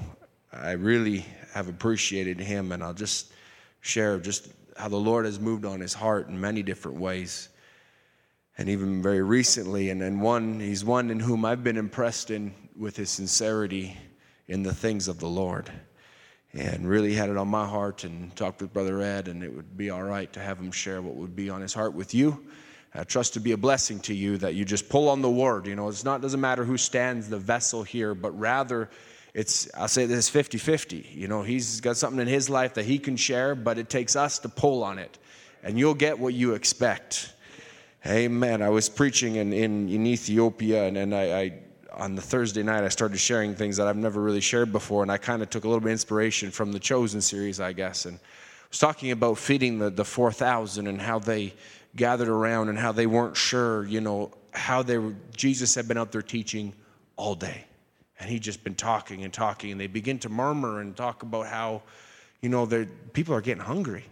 [0.54, 3.32] I really have appreciated him, and I'll just
[3.82, 7.50] share just how the Lord has moved on his heart in many different ways.
[8.58, 12.54] And even very recently, and, and one, he's one in whom I've been impressed in
[12.78, 13.98] with his sincerity
[14.48, 15.72] in the things of the Lord.
[16.54, 19.78] And really had it on my heart and talked with Brother Ed, and it would
[19.78, 22.44] be all right to have him share what would be on his heart with you.
[22.96, 25.68] I trust to be a blessing to you that you just pull on the word.
[25.68, 28.90] You know, it's not doesn't matter who stands the vessel here, but rather
[29.34, 31.16] it's I'll say this 50-50.
[31.16, 34.16] You know, he's got something in his life that he can share, but it takes
[34.16, 35.20] us to pull on it.
[35.64, 37.34] And you'll get what you expect.
[38.08, 38.62] Amen.
[38.62, 41.60] I was preaching in, in, in Ethiopia and, and I, I
[41.94, 45.12] on the Thursday night, I started sharing things that I've never really shared before, and
[45.12, 48.06] I kind of took a little bit of inspiration from the Chosen series, I guess,
[48.06, 48.20] and
[48.70, 51.54] was talking about feeding the, the 4,000 and how they
[51.96, 55.98] gathered around and how they weren't sure, you know, how they were, Jesus had been
[55.98, 56.74] out there teaching
[57.16, 57.66] all day.
[58.20, 61.48] And he'd just been talking and talking, and they begin to murmur and talk about
[61.48, 61.84] how,
[62.42, 62.68] you know,
[63.14, 64.06] people are getting hungry.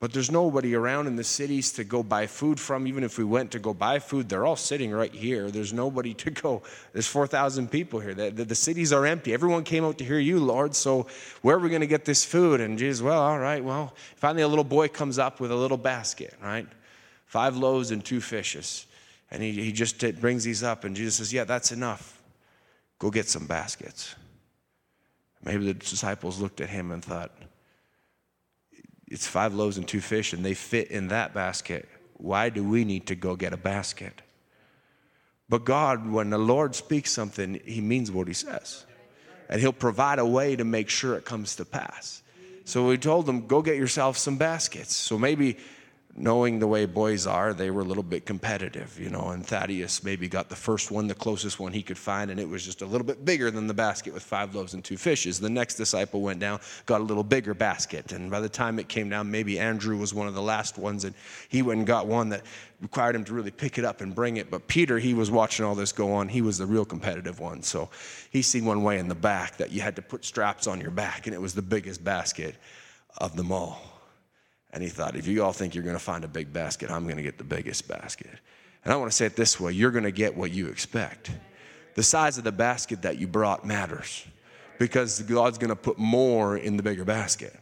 [0.00, 2.86] But there's nobody around in the cities to go buy food from.
[2.86, 5.50] Even if we went to go buy food, they're all sitting right here.
[5.50, 6.62] There's nobody to go.
[6.92, 8.14] There's 4,000 people here.
[8.14, 9.34] The, the, the, cities are empty.
[9.34, 10.76] Everyone came out to hear you, Lord.
[10.76, 11.08] So
[11.42, 12.60] where are we going to get this food?
[12.60, 13.62] And Jesus, well, all right.
[13.62, 16.68] Well, finally, a little boy comes up with a little basket, right?
[17.26, 18.86] Five loaves and two fishes.
[19.32, 20.84] And he, he just brings these up.
[20.84, 22.22] And Jesus says, yeah, that's enough.
[23.00, 24.14] Go get some baskets.
[25.42, 27.32] Maybe the disciples looked at him and thought,
[29.10, 31.88] it's five loaves and two fish, and they fit in that basket.
[32.14, 34.22] Why do we need to go get a basket?
[35.48, 38.84] But God, when the Lord speaks something, He means what He says.
[39.48, 42.22] And He'll provide a way to make sure it comes to pass.
[42.64, 44.94] So we told them, go get yourself some baskets.
[44.94, 45.56] So maybe
[46.18, 49.28] knowing the way boys are, they were a little bit competitive, you know.
[49.28, 52.48] And Thaddeus maybe got the first one, the closest one he could find, and it
[52.48, 55.38] was just a little bit bigger than the basket with five loaves and two fishes.
[55.38, 58.88] The next disciple went down, got a little bigger basket, and by the time it
[58.88, 61.14] came down, maybe Andrew was one of the last ones, and
[61.48, 62.42] he went and got one that
[62.80, 64.50] required him to really pick it up and bring it.
[64.50, 66.28] But Peter, he was watching all this go on.
[66.28, 67.88] He was the real competitive one, so
[68.30, 70.90] he seen one way in the back that you had to put straps on your
[70.90, 72.56] back, and it was the biggest basket
[73.18, 73.97] of them all.
[74.72, 77.04] And he thought, if you all think you're going to find a big basket, I'm
[77.04, 78.30] going to get the biggest basket.
[78.84, 81.30] And I want to say it this way you're going to get what you expect.
[81.94, 84.26] The size of the basket that you brought matters
[84.78, 87.58] because God's going to put more in the bigger basket.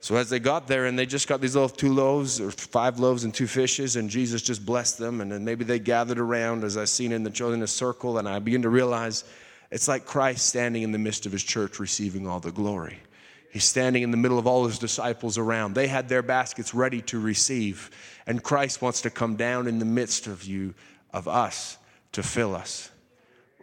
[0.00, 3.00] So as they got there and they just got these little two loaves or five
[3.00, 6.62] loaves and two fishes, and Jesus just blessed them, and then maybe they gathered around
[6.62, 9.24] as I seen in the children a circle, and I begin to realize
[9.70, 12.98] it's like Christ standing in the midst of his church receiving all the glory.
[13.56, 15.72] He's standing in the middle of all his disciples around.
[15.72, 17.90] They had their baskets ready to receive.
[18.26, 20.74] And Christ wants to come down in the midst of you,
[21.10, 21.78] of us,
[22.12, 22.90] to fill us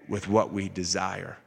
[0.10, 1.38] with what we desire.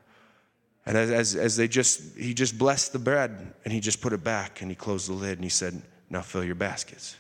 [0.87, 4.13] And as, as, as, they just, he just blessed the bread and he just put
[4.13, 7.17] it back and he closed the lid and he said, Now fill your baskets.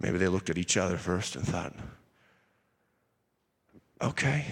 [0.00, 1.72] Maybe they looked at each other first and thought,
[4.02, 4.44] Okay.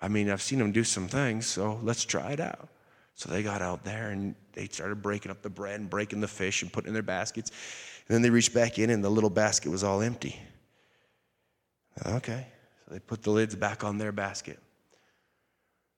[0.00, 2.68] I mean, I've seen him do some things, so let's try it out.
[3.18, 6.28] So they got out there and they started breaking up the bread and breaking the
[6.28, 7.50] fish and putting in their baskets.
[8.06, 10.40] And then they reached back in and the little basket was all empty.
[12.06, 12.46] Okay.
[12.84, 14.60] So they put the lids back on their basket.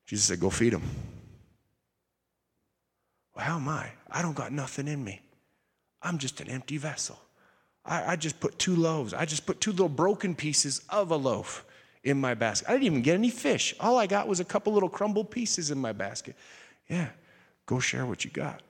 [0.07, 0.83] Jesus said, Go feed them.
[3.37, 3.91] Well, how am I?
[4.11, 5.21] I don't got nothing in me.
[6.01, 7.21] I'm just an empty vessel.
[7.85, 9.13] I, I just put two loaves.
[9.13, 11.67] I just put two little broken pieces of a loaf
[12.03, 12.71] in my basket.
[12.71, 13.75] I didn't even get any fish.
[13.79, 16.35] All I got was a couple little crumbled pieces in my basket.
[16.91, 17.09] Yeah,
[17.67, 18.61] go share what you got.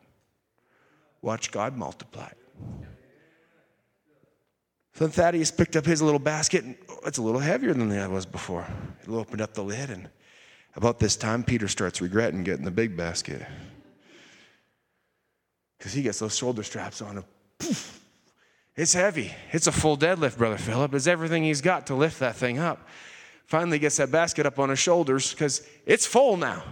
[1.23, 2.27] Watch God multiply.
[2.27, 2.37] it.
[4.95, 8.11] So then Thaddeus picked up his little basket, and it's a little heavier than it
[8.11, 8.67] was before.
[9.07, 10.11] He opened up the lid, and
[10.77, 13.43] about this time, Peter starts regretting getting the big basket.
[15.79, 17.25] Because he gets those shoulder straps on him.
[17.59, 18.01] Poof.
[18.77, 19.35] It's heavy.
[19.53, 20.95] It's a full deadlift, Brother Philip.
[20.95, 22.87] It's everything he's got to lift that thing up.
[23.47, 26.63] Finally gets that basket up on his shoulders because it's full now.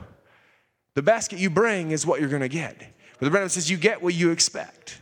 [0.99, 2.77] The basket you bring is what you're going to get.
[2.77, 5.01] But the Branham says you get what you expect.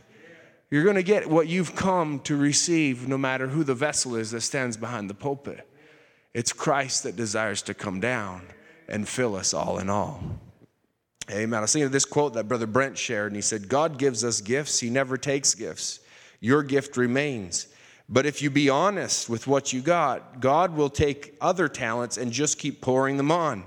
[0.69, 4.29] You're going to get what you've come to receive no matter who the vessel is
[4.29, 5.67] that stands behind the pulpit.
[6.35, 8.43] It's Christ that desires to come down
[8.87, 10.21] and fill us all in all.
[11.31, 11.57] Amen.
[11.57, 14.23] I was thinking of this quote that Brother Brent shared, and he said, God gives
[14.23, 16.01] us gifts, He never takes gifts.
[16.39, 17.69] Your gift remains.
[18.07, 22.31] But if you be honest with what you got, God will take other talents and
[22.31, 23.65] just keep pouring them on.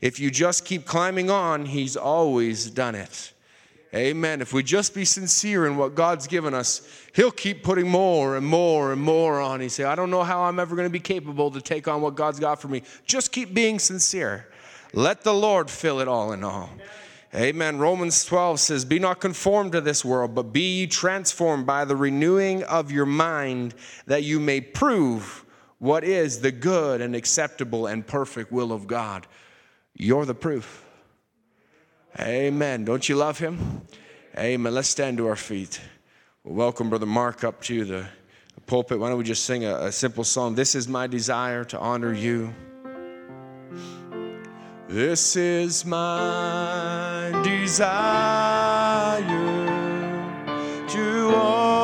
[0.00, 3.32] If you just keep climbing on, He's always done it.
[3.92, 4.40] Amen.
[4.40, 6.82] If we just be sincere in what God's given us,
[7.12, 9.60] He'll keep putting more and more and more on.
[9.60, 12.00] He say, I don't know how I'm ever going to be capable to take on
[12.00, 12.82] what God's got for me.
[13.04, 14.46] Just keep being sincere.
[14.92, 16.70] Let the Lord fill it all in all.
[17.34, 17.78] Amen.
[17.78, 22.64] Romans 12 says, Be not conformed to this world, but be transformed by the renewing
[22.64, 23.74] of your mind,
[24.06, 25.44] that you may prove
[25.78, 29.26] what is the good and acceptable and perfect will of God.
[29.94, 30.84] You're the proof.
[32.18, 32.84] Amen.
[32.84, 33.82] Don't you love him?
[34.36, 34.74] Amen.
[34.74, 35.80] Let's stand to our feet.
[36.44, 38.06] We'll welcome Brother Mark up to the
[38.66, 38.98] pulpit.
[38.98, 40.54] Why don't we just sing a, a simple song?
[40.54, 42.54] This is my desire to honor you.
[44.88, 48.88] This is my desire
[50.88, 51.79] to honor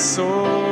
[0.00, 0.69] soul.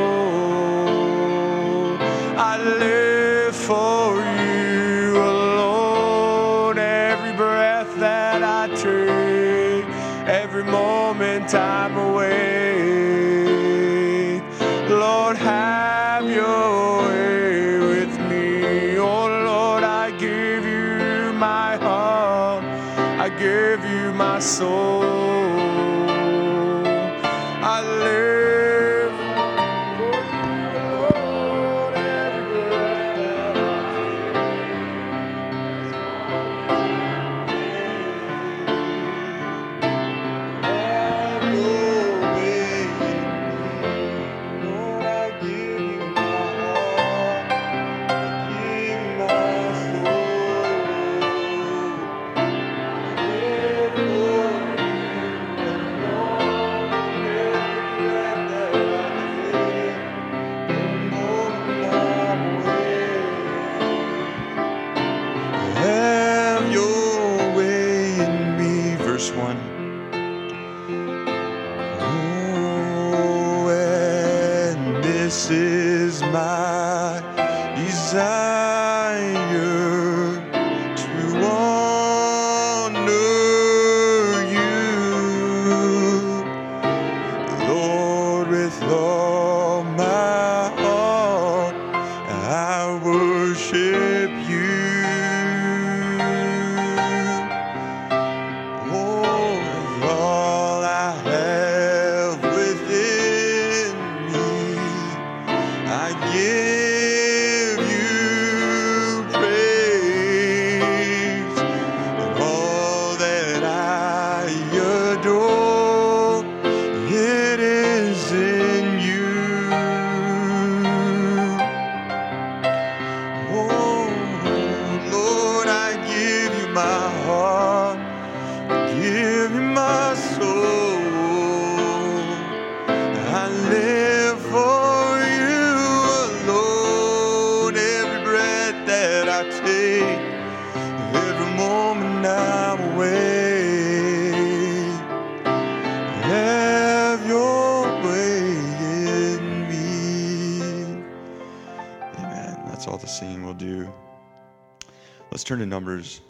[155.88, 156.20] Numbers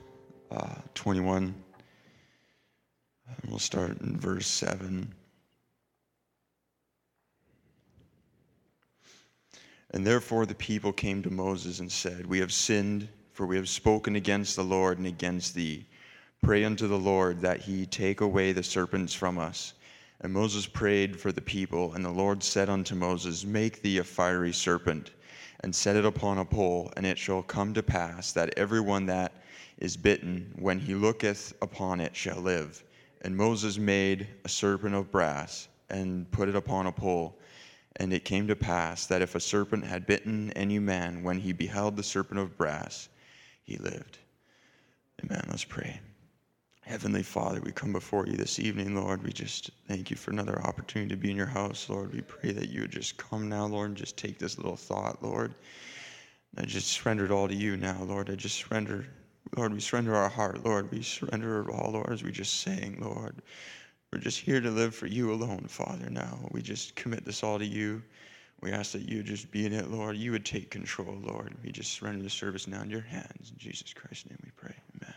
[0.52, 1.52] uh, 21.
[3.26, 5.12] And we'll start in verse 7.
[9.90, 13.68] And therefore the people came to Moses and said, We have sinned, for we have
[13.68, 15.86] spoken against the Lord and against thee.
[16.40, 19.74] Pray unto the Lord that he take away the serpents from us.
[20.20, 24.04] And Moses prayed for the people, and the Lord said unto Moses, Make thee a
[24.04, 25.10] fiery serpent,
[25.64, 29.06] and set it upon a pole, and it shall come to pass that every one
[29.06, 29.32] that
[29.78, 32.82] is bitten, when he looketh upon it, shall live.
[33.22, 37.38] And Moses made a serpent of brass, and put it upon a pole.
[37.96, 41.52] And it came to pass that if a serpent had bitten any man, when he
[41.52, 43.08] beheld the serpent of brass,
[43.64, 44.18] he lived.
[45.24, 45.44] Amen.
[45.48, 46.00] Let's pray.
[46.82, 49.22] Heavenly Father, we come before you this evening, Lord.
[49.22, 52.14] We just thank you for another opportunity to be in your house, Lord.
[52.14, 55.22] We pray that you would just come now, Lord, and just take this little thought,
[55.22, 55.54] Lord.
[56.56, 58.30] I just surrender it all to you now, Lord.
[58.30, 59.06] I just surrender,
[59.56, 60.90] Lord, we surrender our heart, Lord.
[60.90, 63.42] We surrender all, Lord, as we just sang, Lord.
[64.12, 66.38] We're just here to live for you alone, Father, now.
[66.50, 68.02] We just commit this all to you.
[68.60, 70.16] We ask that you just be in it, Lord.
[70.16, 71.54] You would take control, Lord.
[71.62, 73.52] We just surrender the service now in your hands.
[73.52, 74.74] In Jesus Christ's name we pray.
[74.96, 75.14] Amen.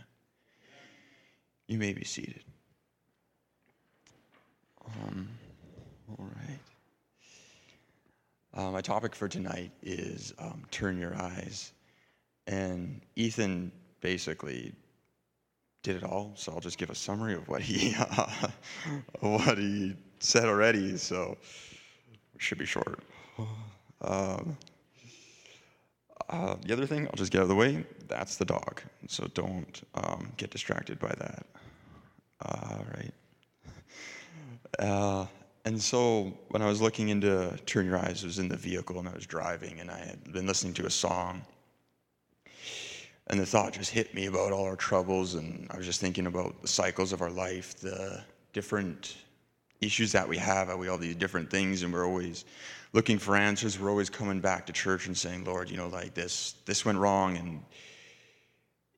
[1.68, 2.44] You may be seated.
[4.86, 5.30] Um,
[6.10, 6.60] all right.
[8.54, 11.72] Uh, my topic for tonight is um, turn your eyes.
[12.48, 13.72] And Ethan
[14.02, 14.74] basically
[15.84, 18.48] did it all, so I'll just give a summary of what he uh,
[19.20, 20.98] what he said already.
[20.98, 21.38] So
[22.36, 23.00] it should be short.
[24.02, 24.58] Um,
[26.30, 27.86] uh, the other thing, I'll just get out of the way.
[28.08, 31.46] That's the dog, so don't um, get distracted by that.
[32.46, 33.14] All right.
[34.80, 35.26] Uh,
[35.66, 38.98] and so when I was looking into Turn Your Eyes, I was in the vehicle
[38.98, 41.44] and I was driving, and I had been listening to a song
[43.32, 46.28] and the thought just hit me about all our troubles and i was just thinking
[46.28, 48.22] about the cycles of our life the
[48.54, 49.18] different
[49.80, 52.46] issues that we have we all these different things and we're always
[52.94, 53.80] looking for answers.
[53.80, 57.00] We're always coming back to church and saying lord you know like this this went
[57.00, 57.64] wrong and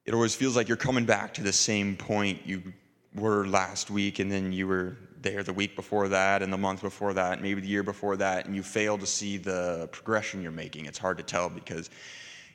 [0.06, 2.74] it always feels like you're coming back to the same point you
[3.16, 6.82] were last week and then you were there the week before that and the month
[6.82, 10.52] before that maybe the year before that and you fail to see the progression you're
[10.52, 10.86] making.
[10.86, 11.90] It's hard to tell because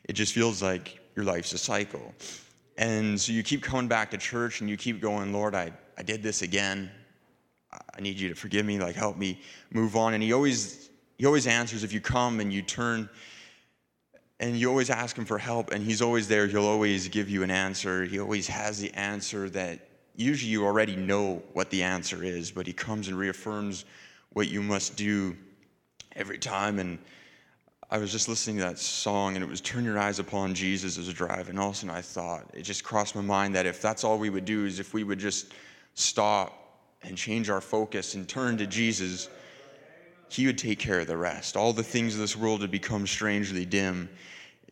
[0.04, 2.14] it just feels like your life's a cycle.
[2.76, 6.02] And so you keep coming back to church and you keep going, Lord, I, I
[6.02, 6.90] did this again.
[7.72, 9.40] I need you to forgive me, like help me
[9.70, 10.14] move on.
[10.14, 10.88] And he always
[11.18, 13.08] he always answers if you come and you turn
[14.38, 16.46] and you always ask him for help and he's always there.
[16.46, 18.04] He'll always give you an answer.
[18.04, 19.80] He always has the answer that
[20.14, 23.84] usually you already know what the answer is, but he comes and reaffirms
[24.32, 25.36] what you must do
[26.14, 26.98] every time and
[27.90, 30.98] I was just listening to that song and it was Turn Your Eyes Upon Jesus
[30.98, 31.48] as a drive.
[31.48, 34.04] And all of a sudden I thought, it just crossed my mind that if that's
[34.04, 35.54] all we would do is if we would just
[35.94, 39.30] stop and change our focus and turn to Jesus,
[40.28, 41.56] He would take care of the rest.
[41.56, 44.10] All the things of this world would become strangely dim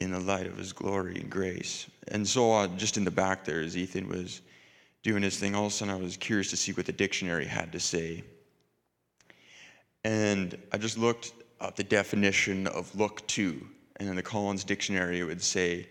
[0.03, 1.87] in the light of His glory and grace.
[2.09, 4.43] And so, uh, just in the back there, as Ethan was
[5.03, 7.47] doing his thing, all of a sudden I was curious to see what the dictionary
[7.47, 8.25] had to say.
[10.05, 13.67] And I just looked uh, the definition of look to.
[13.97, 15.89] And in the Collins Dictionary, it would say,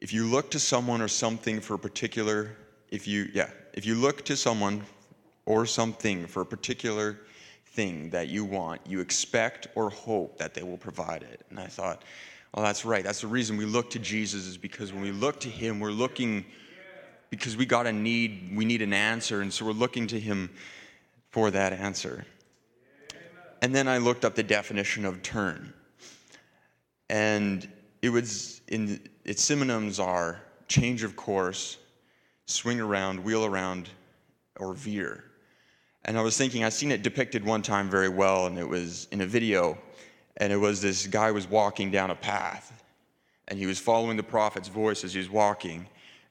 [0.00, 2.56] if you look to someone or something for a particular,
[2.90, 4.82] if you, yeah, if you look to someone
[5.46, 7.20] or something for a particular
[7.66, 11.42] thing that you want, you expect or hope that they will provide it.
[11.50, 12.02] And I thought,
[12.54, 13.04] well, that's right.
[13.04, 15.92] That's the reason we look to Jesus is because when we look to him, we're
[15.92, 16.44] looking
[17.30, 20.50] because we got a need, we need an answer, and so we're looking to him
[21.30, 22.26] for that answer.
[23.62, 25.72] And then I looked up the definition of turn.
[27.08, 27.68] And
[28.02, 31.76] it was in its synonyms are change of course,
[32.46, 33.88] swing around, wheel around,
[34.58, 35.24] or veer.
[36.04, 39.06] And I was thinking, I've seen it depicted one time very well, and it was
[39.10, 39.76] in a video.
[40.38, 42.82] And it was this guy was walking down a path,
[43.48, 45.86] and he was following the prophet's voice as he was walking.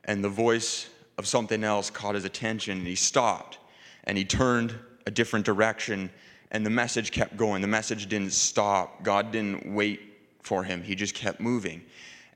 [0.05, 3.59] And the voice of something else caught his attention, and he stopped,
[4.05, 4.73] and he turned
[5.05, 6.09] a different direction
[6.51, 7.61] and the message kept going.
[7.61, 9.03] The message didn't stop.
[9.03, 10.01] God didn't wait
[10.41, 11.83] for him, he just kept moving.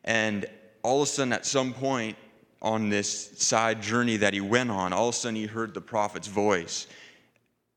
[0.03, 0.45] And
[0.83, 2.17] all of a sudden, at some point
[2.61, 5.81] on this side journey that he went on, all of a sudden he heard the
[5.81, 6.87] prophet's voice.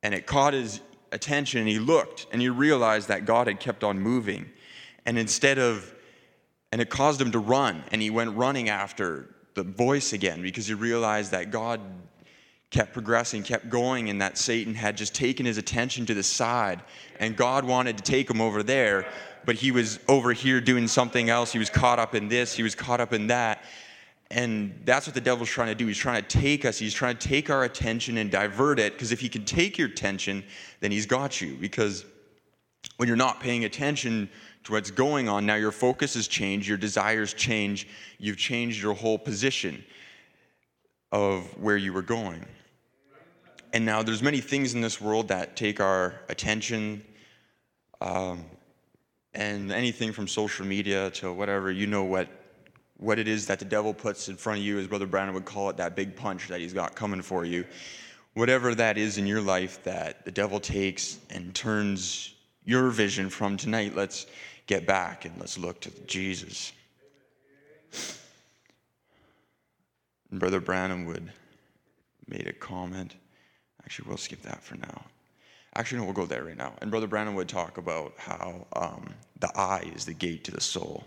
[0.03, 0.81] And it caught his
[1.13, 4.51] attention, and he looked and he realized that God had kept on moving.
[5.07, 5.95] And instead of
[6.73, 7.85] And it caused him to run.
[7.91, 11.81] And he went running after the voice again because he realized that God
[12.71, 16.83] kept progressing, kept going, and that Satan had just taken his attention to the side.
[17.19, 19.07] And God wanted to take him over there,
[19.45, 21.53] but he was over here doing something else.
[21.53, 23.63] He was caught up in this, he was caught up in that.
[24.29, 25.87] And that's what the devil's trying to do.
[25.87, 28.93] He's trying to take us, he's trying to take our attention and divert it.
[28.93, 30.43] Because if he can take your attention,
[30.81, 31.57] then he's got you.
[31.61, 32.05] Because
[32.97, 34.29] when you're not paying attention
[34.65, 37.87] to what's going on, now your focus has changed, your desires change,
[38.19, 39.85] you've changed your whole position
[41.13, 42.45] of where you were going.
[43.77, 47.05] And now there's many things in this world that take our attention,
[48.01, 48.43] um,
[49.35, 52.27] and anything from social media to whatever, you know what
[52.97, 55.45] what it is that the devil puts in front of you, as Brother Branham would
[55.45, 57.67] call it, that big punch that he's got coming for you.
[58.33, 63.59] Whatever that is in your life that the devil takes and turns your vision from
[63.59, 64.25] tonight, let's
[64.67, 66.73] get back and let's look to Jesus.
[70.31, 71.31] And Brother Branham would
[72.27, 73.17] made a comment.
[73.87, 75.05] Actually, we'll skip that for now.
[75.77, 76.75] Actually, no, we'll go there right now.
[76.81, 80.61] And Brother Branham would talk about how um, the eye is the gate to the
[80.61, 81.05] soul.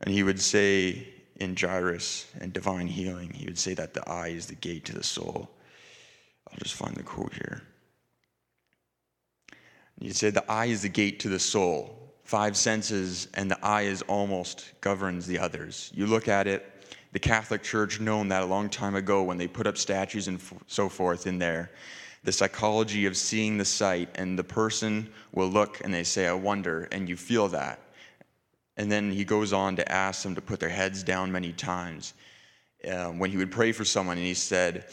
[0.00, 1.06] And he would say
[1.36, 4.94] in Jairus and divine healing, he would say that the eye is the gate to
[4.94, 5.50] the soul.
[6.50, 7.62] I'll just find the quote here.
[10.00, 12.00] He'd say the eye is the gate to the soul.
[12.24, 15.90] Five senses, and the eye is almost governs the others.
[15.94, 16.73] You look at it,
[17.14, 20.40] the Catholic Church known that a long time ago when they put up statues and
[20.66, 21.70] so forth in there.
[22.24, 26.32] The psychology of seeing the sight, and the person will look and they say, I
[26.32, 27.78] wonder, and you feel that.
[28.76, 32.14] And then he goes on to ask them to put their heads down many times.
[32.90, 34.86] Um, when he would pray for someone, and he said,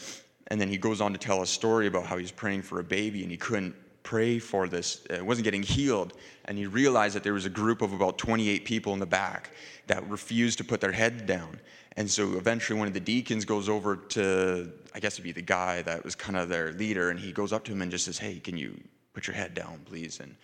[0.46, 2.78] and then he goes on to tell a story about how he was praying for
[2.78, 6.12] a baby and he couldn't pray for this, it wasn't getting healed.
[6.46, 9.50] And he realized that there was a group of about 28 people in the back
[9.86, 11.60] that refused to put their head down.
[11.96, 15.42] And so eventually, one of the deacons goes over to, I guess it'd be the
[15.42, 18.06] guy that was kind of their leader, and he goes up to him and just
[18.06, 18.80] says, Hey, can you
[19.12, 20.34] put your head down, please, and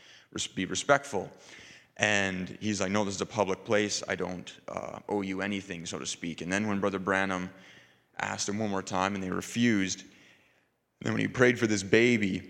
[0.55, 1.31] be respectful?
[1.97, 4.03] And he's like, No, this is a public place.
[4.07, 6.43] I don't uh, owe you anything, so to speak.
[6.43, 7.49] And then when Brother Branham
[8.21, 10.05] asked him one more time and they refused,
[11.01, 12.43] then when he prayed for this baby,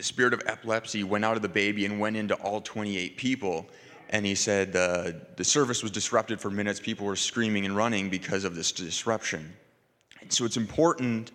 [0.00, 3.68] the spirit of epilepsy went out of the baby and went into all 28 people.
[4.08, 6.80] And he said uh, the service was disrupted for minutes.
[6.80, 9.52] People were screaming and running because of this disruption.
[10.22, 11.32] And so it's important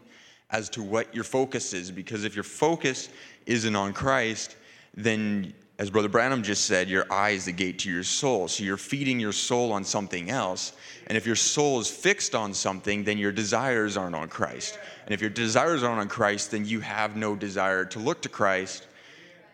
[0.50, 3.10] as to what your focus is, because if your focus
[3.46, 4.56] isn't on Christ,
[4.96, 8.48] then as Brother Branham just said, your eye is the gate to your soul.
[8.48, 10.74] So you're feeding your soul on something else.
[11.06, 14.80] And if your soul is fixed on something, then your desires aren't on Christ.
[15.06, 18.30] And if your desires aren't on Christ, then you have no desire to look to
[18.30, 18.88] Christ.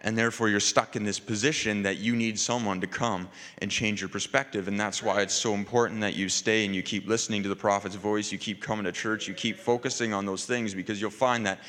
[0.03, 3.29] And therefore, you're stuck in this position that you need someone to come
[3.59, 4.67] and change your perspective.
[4.67, 7.55] And that's why it's so important that you stay and you keep listening to the
[7.55, 11.11] prophet's voice, you keep coming to church, you keep focusing on those things because you'll
[11.11, 11.59] find that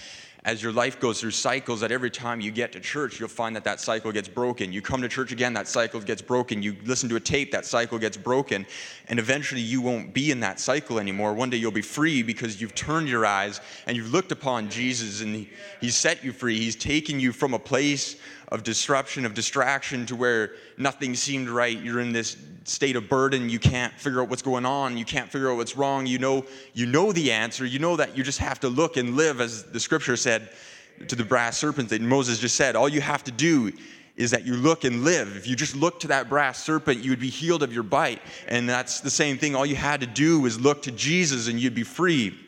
[0.44, 3.54] as your life goes through cycles that every time you get to church you'll find
[3.54, 4.72] that that cycle gets broken.
[4.72, 6.62] You come to church again that cycle gets broken.
[6.62, 8.66] You listen to a tape that cycle gets broken.
[9.08, 11.32] And eventually you won't be in that cycle anymore.
[11.32, 15.20] One day you'll be free because you've turned your eyes and you've looked upon jesus
[15.20, 16.58] and he, he's set you free.
[16.58, 18.16] He's taken you from a place
[18.52, 21.80] of disruption of distraction to where nothing seemed right.
[21.80, 23.48] You're in this state of burden.
[23.48, 24.98] You can't figure out what's going on.
[24.98, 26.04] You can't figure out what's wrong.
[26.04, 26.44] You know
[26.74, 27.64] you know the answer.
[27.64, 30.50] You know that you just have to look and live as the scripture said
[31.08, 32.76] to the brass serpent that moses just said.
[32.76, 33.72] All you have to do
[34.16, 35.34] is that you look and live.
[35.34, 38.20] If you just look to that brass serpent you would be healed of your bite.
[38.48, 39.56] And that's the same thing.
[39.56, 42.38] All you had to do was look to jesus and you'd be free.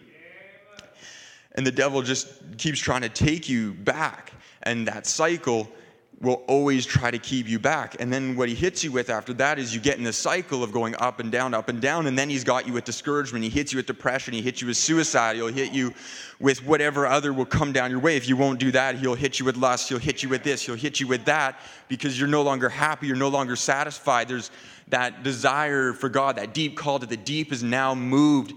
[1.53, 4.33] And the devil just keeps trying to take you back.
[4.65, 5.71] And that cycle
[6.25, 7.97] will always try to keep you back.
[8.01, 10.63] And then what he hits you with after that is you get in the cycle
[10.63, 12.07] of going up and down, up and down.
[12.07, 13.45] And then he's got you with discouragement.
[13.45, 14.35] He hits you with depression.
[14.35, 15.37] He hits you with suicide.
[15.37, 15.95] He'll hit you
[16.41, 18.17] with whatever other will come down your way.
[18.17, 19.89] If you won't do that, he'll hit you with lust.
[19.89, 20.63] He'll hit you with this.
[20.63, 23.07] He'll hit you with that because you're no longer happy.
[23.07, 24.27] You're no longer satisfied.
[24.27, 24.51] There's
[24.89, 28.53] that desire for God, that deep call to the deep is now moved.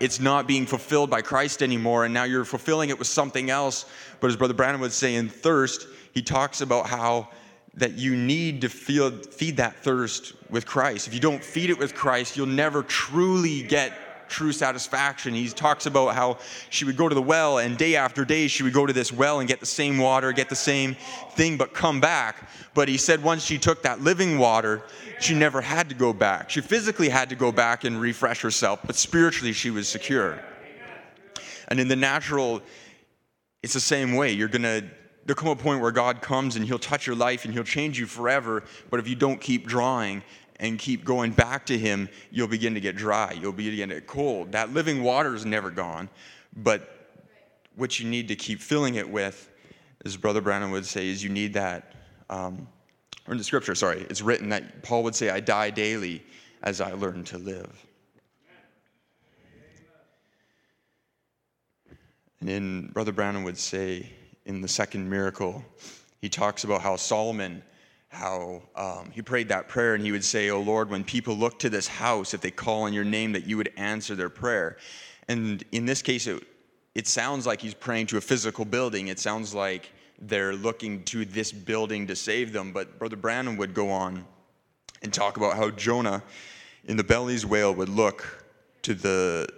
[0.00, 2.06] It's not being fulfilled by Christ anymore.
[2.06, 3.84] And now you're fulfilling it with something else.
[4.20, 7.28] But as Brother Branham would say in thirst, he talks about how
[7.74, 11.06] that you need to feel, feed that thirst with Christ.
[11.06, 13.92] If you don't feed it with Christ, you'll never truly get
[14.28, 15.34] true satisfaction.
[15.34, 16.38] He talks about how
[16.70, 19.12] she would go to the well, and day after day, she would go to this
[19.12, 20.96] well and get the same water, get the same
[21.32, 22.48] thing, but come back.
[22.72, 24.82] But he said once she took that living water,
[25.20, 26.48] she never had to go back.
[26.48, 30.40] She physically had to go back and refresh herself, but spiritually, she was secure.
[31.68, 32.62] And in the natural,
[33.62, 34.32] it's the same way.
[34.32, 34.84] You're going to
[35.30, 38.00] there'll come a point where God comes and He'll touch your life and He'll change
[38.00, 38.64] you forever.
[38.90, 40.24] But if you don't keep drawing
[40.56, 43.38] and keep going back to Him, you'll begin to get dry.
[43.40, 44.50] You'll begin to get cold.
[44.50, 46.08] That living water is never gone,
[46.56, 47.22] but
[47.76, 49.48] what you need to keep filling it with,
[50.04, 51.94] as Brother Branham would say, is you need that.
[52.28, 52.66] Um,
[53.28, 56.24] or in the scripture, sorry, it's written that Paul would say, I die daily
[56.64, 57.86] as I learn to live.
[62.40, 64.10] And then Brother Branham would say
[64.46, 65.64] in the second miracle,
[66.20, 67.62] he talks about how Solomon,
[68.08, 71.58] how um, he prayed that prayer, and he would say, Oh Lord, when people look
[71.60, 74.76] to this house, if they call on your name, that you would answer their prayer.
[75.28, 76.42] And in this case, it,
[76.94, 79.08] it sounds like he's praying to a physical building.
[79.08, 82.72] It sounds like they're looking to this building to save them.
[82.72, 84.26] But Brother Branham would go on
[85.02, 86.22] and talk about how Jonah
[86.84, 88.44] in the belly's whale would look
[88.82, 89.48] to the,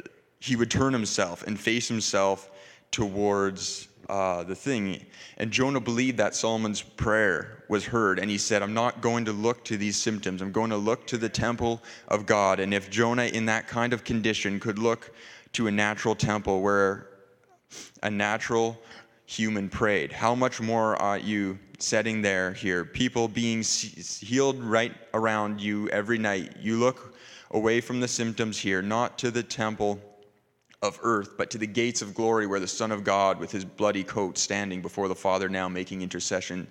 [0.41, 2.51] he would turn himself and face himself
[2.91, 5.03] towards uh, the thing.
[5.39, 9.33] And Jonah believed that Solomon's prayer was heard, and he said, I'm not going to
[9.33, 10.43] look to these symptoms.
[10.43, 12.61] I'm going to look to the temple of God.
[12.61, 15.15] And if Jonah, in that kind of condition, could look
[15.55, 17.09] to a natural temple where
[18.03, 18.79] a natural
[19.25, 22.85] human prayed, how much more are you setting there here?
[22.85, 26.57] People being healed right around you every night.
[26.61, 27.15] You look
[27.53, 29.99] away from the symptoms here, not to the temple
[30.83, 33.65] of earth, but to the gates of glory where the Son of God, with his
[33.65, 36.67] bloody coat, standing before the Father now, making intercession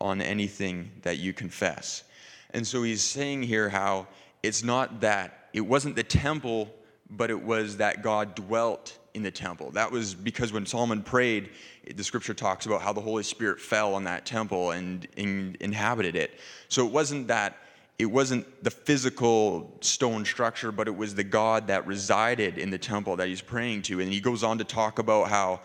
[0.00, 2.04] on anything that you confess.
[2.52, 4.06] And so he's saying here how
[4.42, 6.74] it's not that, it wasn't the temple,
[7.10, 9.70] but it was that God dwelt in the temple.
[9.70, 11.50] That was because when Solomon prayed,
[11.94, 16.16] the scripture talks about how the Holy Spirit fell on that temple and in, inhabited
[16.16, 16.40] it.
[16.68, 17.56] So it wasn't that
[17.98, 22.78] it wasn't the physical stone structure, but it was the God that resided in the
[22.78, 24.00] temple that he's praying to.
[24.00, 25.60] And he goes on to talk about how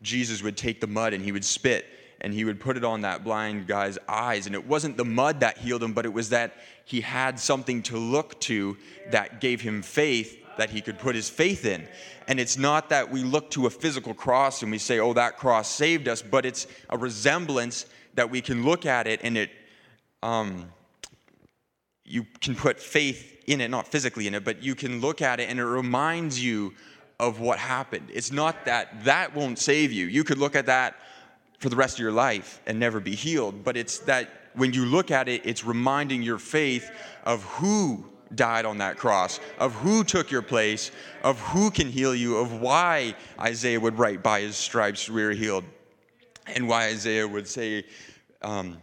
[0.00, 1.84] Jesus would take the mud and he would spit
[2.22, 4.46] and he would put it on that blind guy's eyes.
[4.46, 6.54] And it wasn't the mud that healed him, but it was that
[6.86, 8.78] he had something to look to
[9.10, 11.86] that gave him faith that he could put his faith in.
[12.28, 15.36] And it's not that we look to a physical cross and we say, oh, that
[15.36, 19.50] cross saved us, but it's a resemblance that we can look at it and it.
[20.22, 20.70] Um,
[22.04, 25.40] you can put faith in it, not physically in it, but you can look at
[25.40, 26.74] it and it reminds you
[27.20, 28.08] of what happened.
[28.12, 30.06] It's not that that won't save you.
[30.06, 30.96] You could look at that
[31.58, 34.84] for the rest of your life and never be healed, but it's that when you
[34.84, 36.90] look at it, it's reminding your faith
[37.24, 40.90] of who died on that cross, of who took your place,
[41.22, 45.32] of who can heal you, of why Isaiah would write, By his stripes we are
[45.32, 45.64] healed,
[46.46, 47.84] and why Isaiah would say,
[48.42, 48.78] um,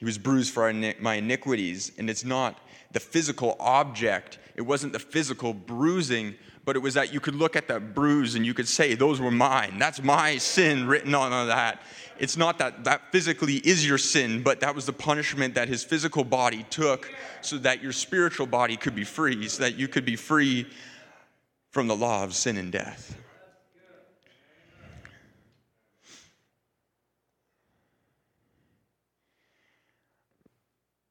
[0.00, 1.92] he was bruised for my iniquities.
[1.98, 2.58] And it's not
[2.90, 6.34] the physical object, it wasn't the physical bruising,
[6.64, 9.20] but it was that you could look at that bruise and you could say, Those
[9.20, 9.78] were mine.
[9.78, 11.82] That's my sin written on that.
[12.18, 15.84] It's not that that physically is your sin, but that was the punishment that his
[15.84, 17.10] physical body took
[17.42, 20.66] so that your spiritual body could be free, so that you could be free
[21.70, 23.16] from the law of sin and death.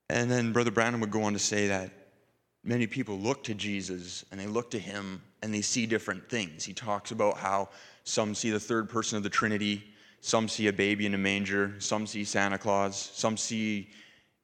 [0.10, 1.91] And then Brother Branham would go on to say that
[2.64, 6.64] many people look to Jesus and they look to him and they see different things.
[6.64, 7.70] He talks about how
[8.03, 9.84] some see the third person of the Trinity,
[10.22, 13.89] some see a baby in a manger, some see Santa Claus, some see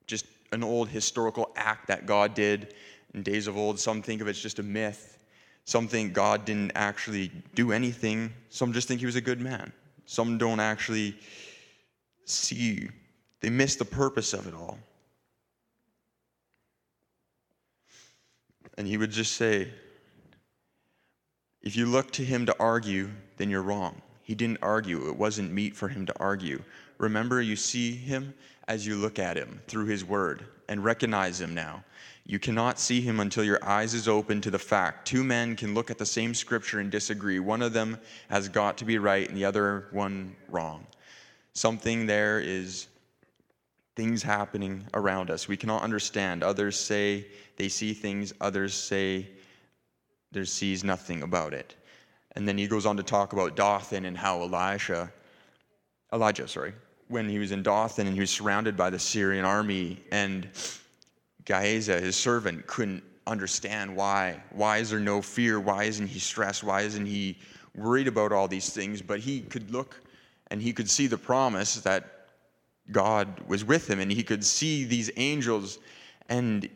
[0.07, 2.74] just an old historical act that God did
[3.13, 3.80] in days of old.
[3.80, 5.18] Some think of it as just a myth.
[5.66, 8.32] Some think God didn't actually do anything.
[8.49, 9.74] Some just think he was a good man.
[10.05, 11.18] Some don't actually
[12.26, 12.88] see,
[13.41, 14.78] they miss the purpose of it all.
[18.78, 19.70] And he would just say,
[21.62, 24.02] If you look to him to argue, then you're wrong.
[24.22, 26.64] He didn't argue, it wasn't meet for him to argue.
[26.98, 28.34] Remember, you see him
[28.68, 31.84] as you look at him through his word and recognize him now.
[32.26, 35.08] You cannot see him until your eyes is open to the fact.
[35.08, 37.40] Two men can look at the same scripture and disagree.
[37.40, 38.00] One of them
[38.30, 40.88] has got to be right and the other one wrong.
[41.54, 42.88] Something there is
[43.96, 45.48] things happening around us.
[45.48, 46.43] We cannot understand.
[46.43, 47.28] Others say
[47.58, 49.30] they see things, others say
[50.32, 51.76] there sees nothing about it.
[52.36, 55.12] And then he goes on to talk about Dothan and how Elisha,
[56.12, 56.74] Elijah, sorry,
[57.08, 60.50] when he was in Dothan and he was surrounded by the Syrian army, and
[61.46, 64.41] Gehazi, his servant, couldn't understand why.
[64.52, 65.60] Why is there no fear?
[65.60, 66.64] Why isn't he stressed?
[66.64, 67.38] Why isn't he
[67.76, 69.02] worried about all these things?
[69.02, 70.02] But he could look
[70.48, 72.14] and he could see the promise that
[72.92, 75.80] God was with him, and he could see these angels,
[76.30, 76.70] and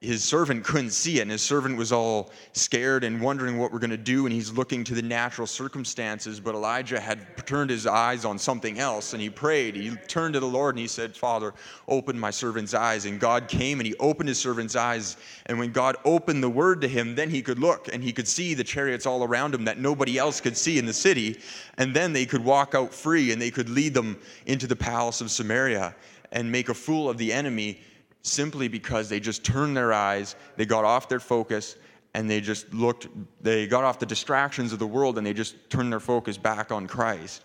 [0.00, 3.78] his servant couldn't see it, and his servant was all scared and wondering what we're
[3.78, 6.40] going to do, and he's looking to the natural circumstances.
[6.40, 9.76] But Elijah had turned his eyes on something else, and he prayed.
[9.76, 11.52] He turned to the Lord and he said, Father,
[11.86, 13.04] open my servant's eyes.
[13.04, 15.18] And God came and he opened his servant's eyes.
[15.46, 18.28] And when God opened the word to him, then he could look and he could
[18.28, 21.40] see the chariots all around him that nobody else could see in the city.
[21.76, 25.20] And then they could walk out free and they could lead them into the palace
[25.20, 25.94] of Samaria
[26.32, 27.80] and make a fool of the enemy
[28.22, 31.76] simply because they just turned their eyes, they got off their focus,
[32.14, 33.08] and they just looked,
[33.40, 36.72] they got off the distractions of the world and they just turned their focus back
[36.72, 37.44] on Christ.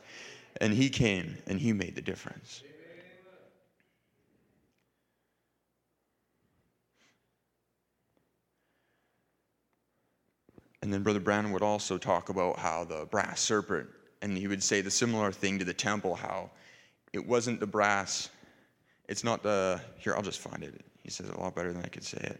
[0.59, 2.63] And He came and He made the difference.
[10.81, 13.89] And then Brother Branham would also talk about how the brass serpent,
[14.21, 16.51] and he would say the similar thing to the temple, how
[17.11, 18.29] it wasn't the brass
[19.07, 20.81] it's not the, here, I'll just find it.
[21.03, 22.39] He says it a lot better than I could say it.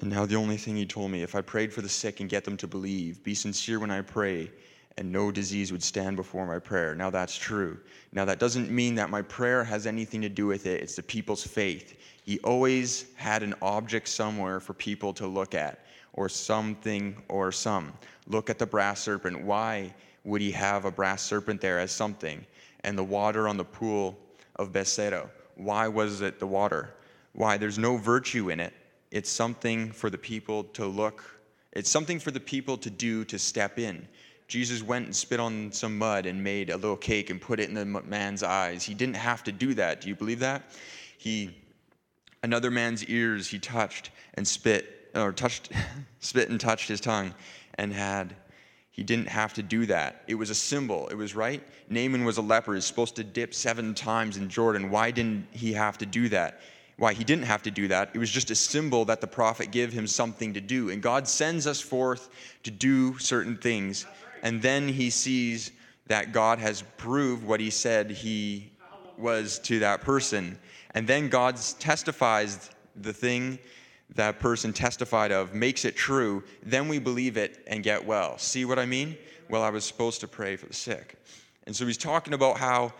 [0.00, 2.30] And now the only thing he told me, if I prayed for the sick and
[2.30, 4.50] get them to believe, be sincere when I pray,
[4.98, 6.94] and no disease would stand before my prayer.
[6.94, 7.78] Now that's true.
[8.12, 10.82] Now that doesn't mean that my prayer has anything to do with it.
[10.82, 11.98] It's the people's faith.
[12.24, 17.92] He always had an object somewhere for people to look at, or something or some.
[18.26, 19.42] Look at the brass serpent.
[19.42, 22.44] Why would he have a brass serpent there as something?
[22.84, 24.18] And the water on the pool
[24.56, 25.30] of Bethsaida.
[25.56, 26.94] Why was it the water?
[27.32, 27.56] Why?
[27.56, 28.72] There's no virtue in it.
[29.10, 31.24] It's something for the people to look.
[31.72, 34.06] It's something for the people to do to step in.
[34.50, 37.68] Jesus went and spit on some mud and made a little cake and put it
[37.68, 38.82] in the man's eyes.
[38.82, 40.00] He didn't have to do that.
[40.00, 40.72] Do you believe that?
[41.18, 41.56] He,
[42.42, 45.70] another man's ears, he touched and spit, or touched,
[46.18, 47.32] spit and touched his tongue
[47.74, 48.34] and had.
[48.90, 50.24] He didn't have to do that.
[50.26, 51.06] It was a symbol.
[51.08, 51.62] It was right.
[51.88, 52.74] Naaman was a leper.
[52.74, 54.90] He's supposed to dip seven times in Jordan.
[54.90, 56.60] Why didn't he have to do that?
[56.96, 58.10] Why he didn't have to do that.
[58.14, 60.90] It was just a symbol that the prophet gave him something to do.
[60.90, 62.30] And God sends us forth
[62.64, 64.06] to do certain things
[64.42, 65.72] and then he sees
[66.06, 68.72] that God has proved what he said he
[69.16, 70.58] was to that person.
[70.92, 73.58] And then God testifies the thing
[74.16, 78.38] that person testified of, makes it true, then we believe it and get well.
[78.38, 79.16] See what I mean?
[79.48, 81.16] Well, I was supposed to pray for the sick.
[81.66, 82.92] And so he's talking about how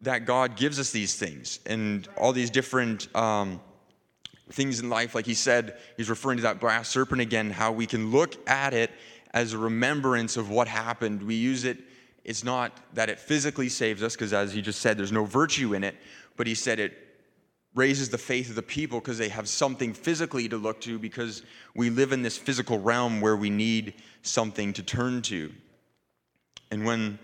[0.00, 3.60] that God gives us these things and all these different um,
[4.50, 5.14] things in life.
[5.14, 8.74] Like he said, he's referring to that brass serpent again, how we can look at
[8.74, 8.90] it
[9.32, 11.22] as a remembrance of what happened.
[11.22, 11.78] We use it,
[12.24, 15.74] it's not that it physically saves us, because as he just said, there's no virtue
[15.74, 15.96] in it,
[16.36, 16.96] but he said it
[17.74, 21.42] raises the faith of the people because they have something physically to look to, because
[21.74, 25.52] we live in this physical realm where we need something to turn to.
[26.70, 27.18] And when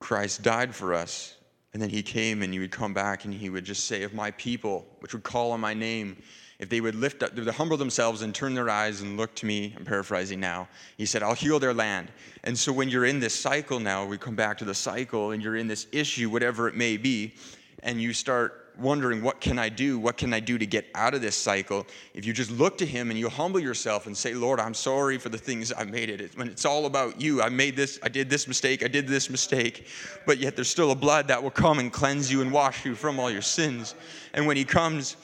[0.00, 1.36] Christ died for us,
[1.72, 4.14] and then he came and he would come back and he would just say, If
[4.14, 6.22] my people, which would call on my name,
[6.58, 9.34] if they would lift up, they would humble themselves and turn their eyes and look
[9.36, 12.10] to me, I'm paraphrasing now, he said, I'll heal their land.
[12.44, 15.42] And so when you're in this cycle now, we come back to the cycle and
[15.42, 17.34] you're in this issue, whatever it may be,
[17.82, 19.98] and you start wondering, what can I do?
[19.98, 21.86] What can I do to get out of this cycle?
[22.12, 25.18] If you just look to him and you humble yourself and say, Lord, I'm sorry
[25.18, 26.36] for the things I made it.
[26.36, 29.30] When it's all about you, I made this, I did this mistake, I did this
[29.30, 29.86] mistake,
[30.26, 32.94] but yet there's still a blood that will come and cleanse you and wash you
[32.94, 33.94] from all your sins.
[34.32, 35.16] And when he comes,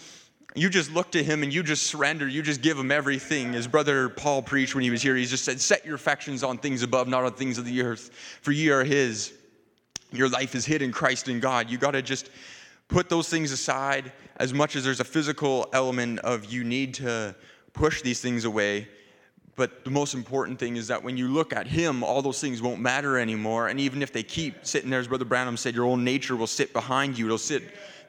[0.54, 2.26] you just look to him and you just surrender.
[2.26, 3.54] You just give him everything.
[3.54, 6.58] As Brother Paul preached when he was here, he just said, Set your affections on
[6.58, 8.10] things above, not on things of the earth,
[8.42, 9.32] for ye are his.
[10.12, 11.70] Your life is hid in Christ in God.
[11.70, 12.30] You got to just
[12.88, 17.34] put those things aside as much as there's a physical element of you need to
[17.72, 18.88] push these things away.
[19.54, 22.62] But the most important thing is that when you look at him, all those things
[22.62, 23.68] won't matter anymore.
[23.68, 26.46] And even if they keep sitting there, as Brother Branham said, your old nature will
[26.46, 27.26] sit behind you.
[27.26, 27.62] It'll sit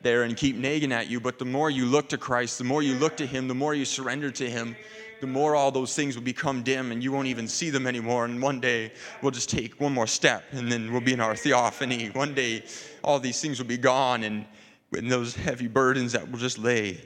[0.04, 1.20] there and keep nagging at you.
[1.20, 3.74] But the more you look to Christ, the more you look to Him, the more
[3.74, 4.76] you surrender to Him,
[5.22, 8.26] the more all those things will become dim and you won't even see them anymore.
[8.26, 8.92] And one day
[9.22, 12.08] we'll just take one more step and then we'll be in our theophany.
[12.08, 12.64] One day
[13.04, 14.46] all these things will be gone and,
[14.92, 17.00] and those heavy burdens that will just lay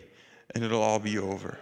[0.53, 1.59] and it'll all be over.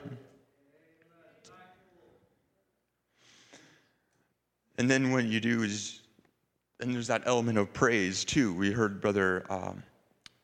[4.77, 6.01] And then when you do is,
[6.79, 8.53] and there's that element of praise too.
[8.53, 9.83] We heard Brother um,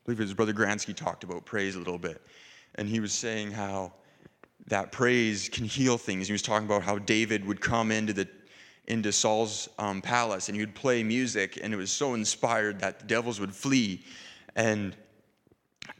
[0.04, 2.20] believe it was Brother Gransky talked about praise a little bit.
[2.76, 3.92] And he was saying how
[4.66, 6.26] that praise can heal things.
[6.26, 8.28] He was talking about how David would come into the
[8.86, 12.98] into Saul's um, palace and he would play music, and it was so inspired that
[12.98, 14.04] the devils would flee.
[14.56, 14.96] And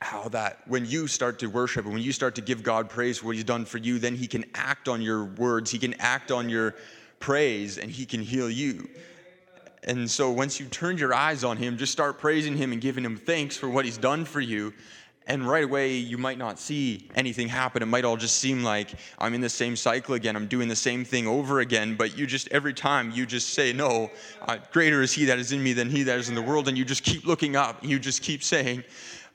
[0.00, 3.18] how that when you start to worship and when you start to give God praise
[3.18, 5.94] for what He's done for you, then He can act on your words, He can
[6.00, 6.74] act on your
[7.18, 8.88] praise, and He can heal you.
[9.84, 13.04] And so once you turn your eyes on Him, just start praising Him and giving
[13.04, 14.72] Him thanks for what He's done for you.
[15.26, 17.82] And right away, you might not see anything happen.
[17.82, 20.34] It might all just seem like I'm in the same cycle again.
[20.34, 21.94] I'm doing the same thing over again.
[21.94, 24.10] But you just, every time, you just say, No,
[24.42, 26.68] uh, greater is He that is in me than He that is in the world.
[26.68, 27.82] And you just keep looking up.
[27.82, 28.82] And You just keep saying,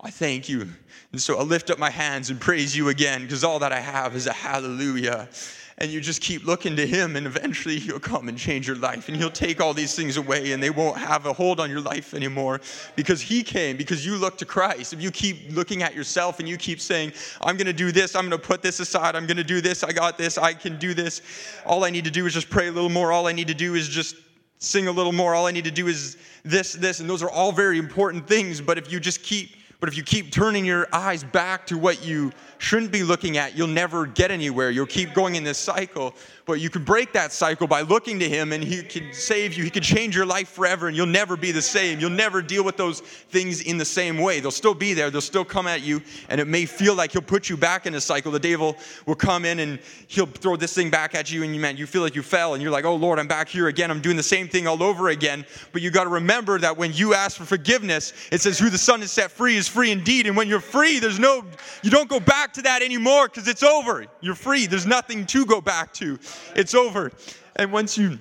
[0.01, 0.67] I thank you.
[1.11, 3.79] And so I lift up my hands and praise you again because all that I
[3.79, 5.29] have is a hallelujah.
[5.77, 9.09] And you just keep looking to Him, and eventually He'll come and change your life.
[9.09, 11.81] And He'll take all these things away, and they won't have a hold on your
[11.81, 12.61] life anymore
[12.95, 14.93] because He came, because you look to Christ.
[14.93, 17.11] If you keep looking at yourself and you keep saying,
[17.41, 19.59] I'm going to do this, I'm going to put this aside, I'm going to do
[19.59, 21.21] this, I got this, I can do this,
[21.65, 23.53] all I need to do is just pray a little more, all I need to
[23.53, 24.15] do is just
[24.59, 27.29] sing a little more, all I need to do is this, this, and those are
[27.29, 28.61] all very important things.
[28.61, 32.05] But if you just keep but if you keep turning your eyes back to what
[32.05, 34.71] you shouldn't be looking at, you'll never get anywhere.
[34.71, 36.13] You'll keep going in this cycle.
[36.45, 39.63] But you can break that cycle by looking to Him, and He can save you.
[39.63, 41.99] He can change your life forever, and you'll never be the same.
[41.99, 44.39] You'll never deal with those things in the same way.
[44.39, 47.21] They'll still be there, they'll still come at you, and it may feel like He'll
[47.21, 48.31] put you back in a cycle.
[48.31, 51.59] The devil will come in and he'll throw this thing back at you, and you,
[51.59, 53.91] man, you feel like you fell, and you're like, oh Lord, I'm back here again.
[53.91, 55.45] I'm doing the same thing all over again.
[55.71, 58.77] But you got to remember that when you ask for forgiveness, it says, Who the
[58.77, 60.27] Son has set free is free indeed.
[60.27, 61.45] And when you're free, there's no,
[61.83, 64.05] you don't go back to that anymore because it's over.
[64.21, 64.65] You're free.
[64.65, 66.19] There's nothing to go back to.
[66.55, 67.11] It's over.
[67.55, 68.19] And once you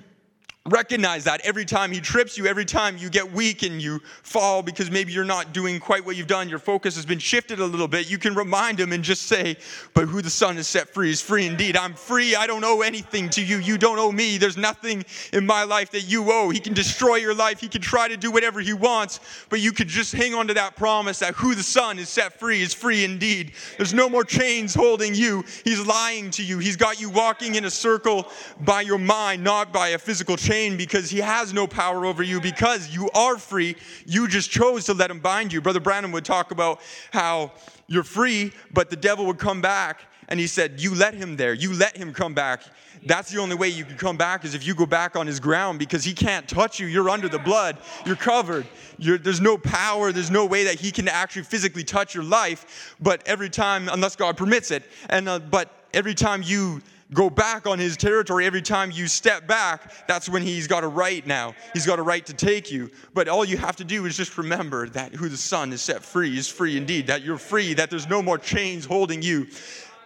[0.67, 4.63] recognize that every time he trips you, every time you get weak and you fall
[4.63, 7.65] because maybe you're not doing quite what you've done, your focus has been shifted a
[7.65, 9.57] little bit, you can remind him and just say,
[9.93, 11.77] But who the Son has set free is free indeed.
[11.77, 12.35] I'm free.
[12.35, 13.57] I don't owe anything to you.
[13.57, 14.39] You don't owe me.
[14.39, 16.49] There's nothing in my life that you owe.
[16.49, 17.59] He can destroy your life.
[17.59, 20.55] He can try to do whatever he wants, but you could just hang on to
[20.55, 23.51] that promise that who the Son is set free is free indeed.
[23.77, 25.43] There's no more chains holding you.
[25.63, 26.57] He's lying to you.
[26.57, 28.27] He's got you walking in a circle
[28.61, 32.39] by your mind, not by a physical chain because he has no power over you
[32.39, 33.75] because you are free.
[34.05, 35.61] You just chose to let him bind you.
[35.61, 36.81] Brother Branham would talk about
[37.11, 37.51] how
[37.87, 41.53] you're free, but the devil would come back and he said, You let him there.
[41.53, 42.63] You let him come back.
[43.05, 45.39] That's the only way you can come back is if you go back on his
[45.39, 46.87] ground because he can't touch you.
[46.87, 47.77] You're under the blood.
[48.05, 48.65] You're covered.
[48.97, 50.11] You're, there's no power.
[50.11, 52.95] There's no way that he can actually physically touch your life.
[52.99, 56.81] But every time, unless God permits it, and uh, but every time you
[57.13, 60.87] go back on his territory every time you step back, that's when he's got a
[60.87, 61.53] right now.
[61.73, 62.89] He's got a right to take you.
[63.13, 66.03] But all you have to do is just remember that who the Son is set
[66.03, 69.47] free is free indeed, that you're free, that there's no more chains holding you,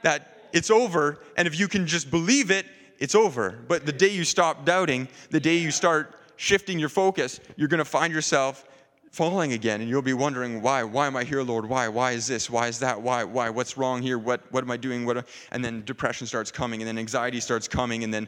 [0.02, 1.20] that it's over.
[1.38, 2.66] And if you can just believe it,
[3.00, 3.58] it's over.
[3.68, 7.80] But the day you stop doubting, the day you start shifting your focus, you're going
[7.80, 8.66] to find yourself
[9.12, 10.84] falling again and you'll be wondering why?
[10.84, 11.68] Why am i here lord?
[11.68, 11.88] Why?
[11.88, 12.50] Why is this?
[12.50, 13.02] Why is that?
[13.02, 13.24] Why?
[13.24, 13.50] Why?
[13.50, 14.18] What's wrong here?
[14.18, 15.06] What what am i doing?
[15.06, 18.28] What and then depression starts coming and then anxiety starts coming and then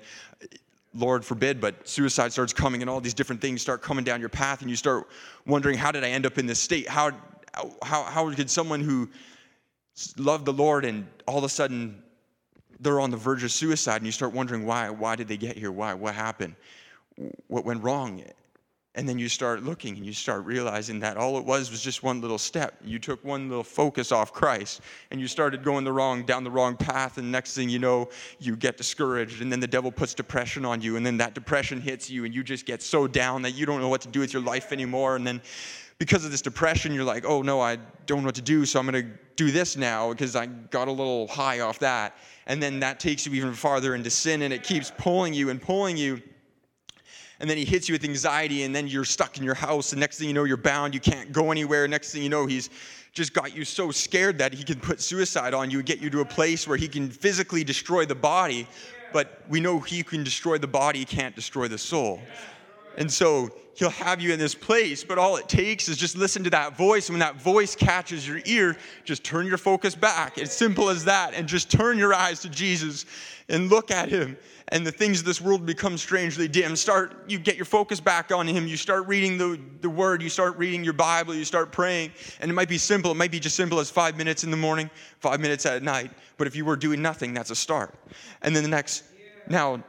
[0.94, 4.28] lord forbid but suicide starts coming and all these different things start coming down your
[4.28, 5.08] path and you start
[5.46, 6.88] wondering how did i end up in this state?
[6.88, 7.12] How
[7.84, 9.10] how how could someone who
[10.18, 12.02] loved the lord and all of a sudden
[12.80, 14.90] they're on the verge of suicide and you start wondering why?
[14.90, 15.72] Why did they get here?
[15.72, 15.94] Why?
[15.94, 16.56] What happened?
[17.48, 18.24] What went wrong
[18.96, 22.04] and then you start looking and you start realizing that all it was was just
[22.04, 22.76] one little step.
[22.84, 24.82] You took one little focus off Christ
[25.12, 27.18] and you started going the wrong down the wrong path.
[27.18, 29.42] And next thing you know, you get discouraged.
[29.42, 30.98] And then the devil puts depression on you.
[30.98, 33.80] And then that depression hits you and you just get so down that you don't
[33.80, 35.16] know what to do with your life anymore.
[35.16, 35.42] And then
[35.98, 37.78] because of this depression, you're like, oh no, I
[38.08, 40.88] don't know what to do, so I'm going to do this now because I got
[40.88, 42.18] a little high off that.
[42.48, 45.62] And then that takes you even farther into sin and it keeps pulling you and
[45.62, 46.22] pulling you
[47.42, 49.94] and then he hits you with anxiety, and then you're stuck in your house.
[49.94, 50.94] And next thing you know, you're bound.
[50.94, 51.88] You can't go anywhere.
[51.88, 52.70] Next thing you know, he's
[53.14, 56.12] just got you so scared that he can put suicide on you and get you
[56.12, 58.68] to a place where he can physically destroy the body.
[59.12, 62.22] But we know he can destroy the body, he can't destroy the soul.
[62.96, 66.44] And so he'll have you in this place, but all it takes is just listen
[66.44, 67.10] to that voice.
[67.10, 70.38] When that voice catches your ear, just turn your focus back.
[70.38, 71.34] It's simple as that.
[71.34, 73.06] And just turn your eyes to Jesus
[73.50, 74.38] and look at him
[74.72, 76.78] and the things of this world become strangely dim.
[76.78, 78.68] Start, you get your focus back on Him.
[78.68, 80.22] You start reading the, the Word.
[80.22, 81.36] You start reading your Bible.
[81.36, 82.12] You start praying.
[82.40, 83.12] And it might be simple.
[83.12, 86.12] It might be just simple as five minutes in the morning, five minutes at night.
[86.38, 87.94] But if you were doing nothing, that's a start.
[88.42, 89.04] And then the next,
[89.50, 89.84] now,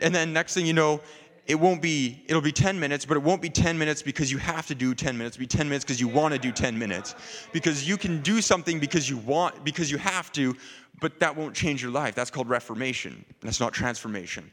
[0.00, 1.00] and then next thing you know,
[1.48, 4.38] it won't be it'll be 10 minutes but it won't be 10 minutes because you
[4.38, 6.78] have to do 10 minutes it'll be 10 minutes because you want to do 10
[6.78, 7.14] minutes
[7.52, 10.54] because you can do something because you want because you have to
[11.00, 12.14] but that won't change your life.
[12.14, 13.24] That's called reformation.
[13.40, 14.50] That's not transformation.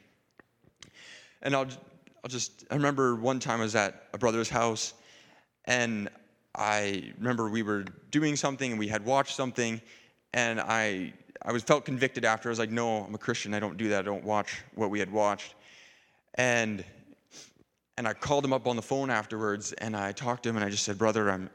[1.42, 1.68] And I'll,
[2.24, 4.94] I'll just, I remember one time I was at a brother's house
[5.66, 6.10] and
[6.56, 9.82] I remember we were doing something and we had watched something,
[10.34, 12.48] and I I was felt convicted after.
[12.48, 13.54] I was like, no, I'm a Christian.
[13.54, 14.00] I don't do that.
[14.00, 15.56] I don't watch what we had watched.
[16.36, 16.84] And
[17.98, 20.66] and I called him up on the phone afterwards, and I talked to him, and
[20.66, 21.50] I just said, brother, I'm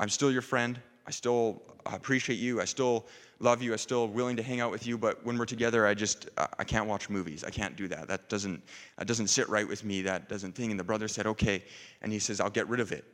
[0.00, 0.80] I'm still your friend.
[1.06, 2.60] I still appreciate you.
[2.60, 3.06] I still
[3.40, 3.72] love you.
[3.72, 4.96] I'm still willing to hang out with you.
[4.96, 6.28] But when we're together, I just
[6.58, 7.44] I can't watch movies.
[7.44, 8.08] I can't do that.
[8.08, 8.62] That doesn't
[8.96, 10.02] that doesn't sit right with me.
[10.02, 10.70] That doesn't thing.
[10.70, 11.62] And the brother said, okay.
[12.02, 13.04] And he says, I'll get rid of it.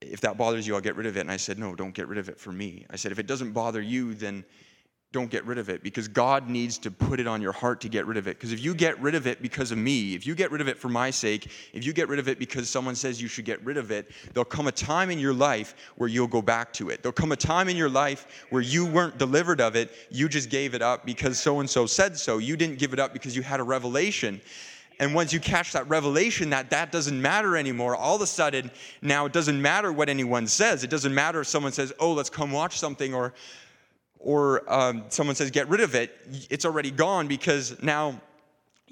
[0.00, 1.20] If that bothers you, I'll get rid of it.
[1.20, 2.86] And I said, no, don't get rid of it for me.
[2.90, 4.44] I said, if it doesn't bother you, then
[5.12, 7.88] don't get rid of it because God needs to put it on your heart to
[7.88, 8.36] get rid of it.
[8.36, 10.68] Because if you get rid of it because of me, if you get rid of
[10.68, 13.44] it for my sake, if you get rid of it because someone says you should
[13.44, 16.72] get rid of it, there'll come a time in your life where you'll go back
[16.74, 17.02] to it.
[17.02, 20.50] There'll come a time in your life where you weren't delivered of it, you just
[20.50, 22.38] gave it up because so and so said so.
[22.38, 24.40] You didn't give it up because you had a revelation.
[24.98, 28.70] And once you catch that revelation that that doesn't matter anymore, all of a sudden
[29.02, 30.84] now it doesn't matter what anyone says.
[30.84, 33.34] It doesn't matter if someone says, "Oh, let's come watch something," or
[34.26, 36.10] or um, someone says, get rid of it,
[36.50, 38.20] it's already gone because now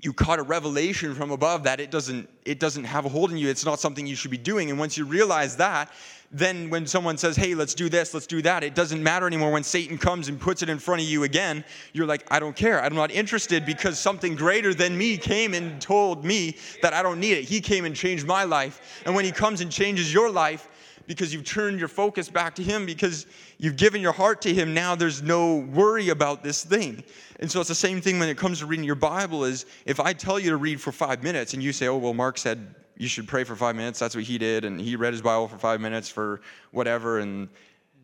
[0.00, 3.36] you caught a revelation from above that it doesn't it doesn't have a hold in
[3.36, 3.48] you.
[3.48, 4.70] It's not something you should be doing.
[4.70, 5.90] And once you realize that
[6.30, 9.50] then when someone says hey let's do this let's do that it doesn't matter anymore.
[9.50, 12.54] When satan comes and puts it in front of you again you're like i don't
[12.54, 12.80] care.
[12.80, 17.18] I'm not interested because something greater than me came and told me that i don't
[17.18, 17.44] need it.
[17.44, 19.02] He came and changed my life.
[19.04, 20.68] And when he comes and changes your life
[21.06, 23.26] because you've turned your focus back to Him, because
[23.58, 24.74] you've given your heart to Him.
[24.74, 27.02] Now there's no worry about this thing.
[27.40, 30.00] And so it's the same thing when it comes to reading your Bible is if
[30.00, 32.74] I tell you to read for five minutes and you say, oh, well, Mark said
[32.96, 35.48] you should pray for five minutes, that's what he did, and he read his Bible
[35.48, 36.40] for five minutes for
[36.70, 37.48] whatever, and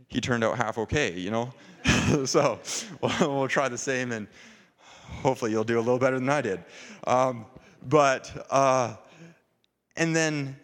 [0.08, 1.52] he turned out half okay, you know?
[2.24, 2.58] so
[3.00, 4.26] we'll, we'll, try the same, and
[5.22, 6.64] hopefully you'll do a little better than I did.
[7.06, 7.46] Um,
[7.88, 8.96] but, uh,
[9.96, 10.56] and then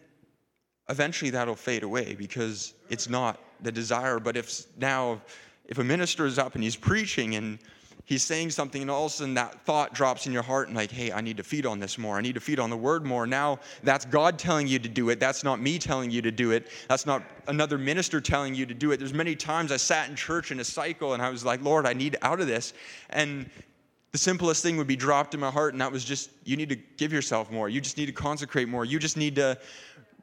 [0.89, 4.19] eventually that'll fade away because it's not the desire.
[4.19, 5.21] But if now,
[5.67, 7.59] if a minister is up and he's preaching and
[8.05, 10.77] he's saying something, and all of a sudden that thought drops in your heart, and
[10.77, 12.17] like, hey, I need to feed on this more.
[12.17, 13.27] I need to feed on the word more.
[13.27, 15.19] Now that's God telling you to do it.
[15.19, 16.69] That's not me telling you to do it.
[16.89, 18.99] That's not another minister telling you to do it.
[18.99, 21.85] There's many times I sat in church in a cycle and I was like, Lord,
[21.85, 22.75] I need out of this.
[23.11, 23.51] And
[24.13, 26.71] the simplest thing would be dropped in my heart, and that was just, you need
[26.71, 27.69] to give yourself more.
[27.69, 28.87] You just need to consecrate more.
[28.87, 29.59] You just need to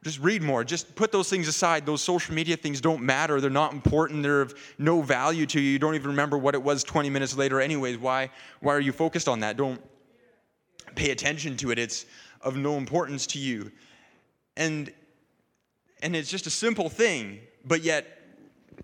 [0.04, 0.64] just read more.
[0.64, 1.86] Just put those things aside.
[1.86, 3.40] Those social media things don't matter.
[3.40, 4.24] They're not important.
[4.24, 5.72] They're of no value to you.
[5.72, 7.98] You don't even remember what it was 20 minutes later, anyways.
[7.98, 8.30] Why,
[8.60, 9.58] why are you focused on that?
[9.58, 9.82] Don't
[10.96, 11.80] pay attention to it.
[11.80, 12.06] It's
[12.42, 13.72] of no importance to you.
[14.58, 14.92] And,
[16.02, 18.23] and it's just a simple thing, but yet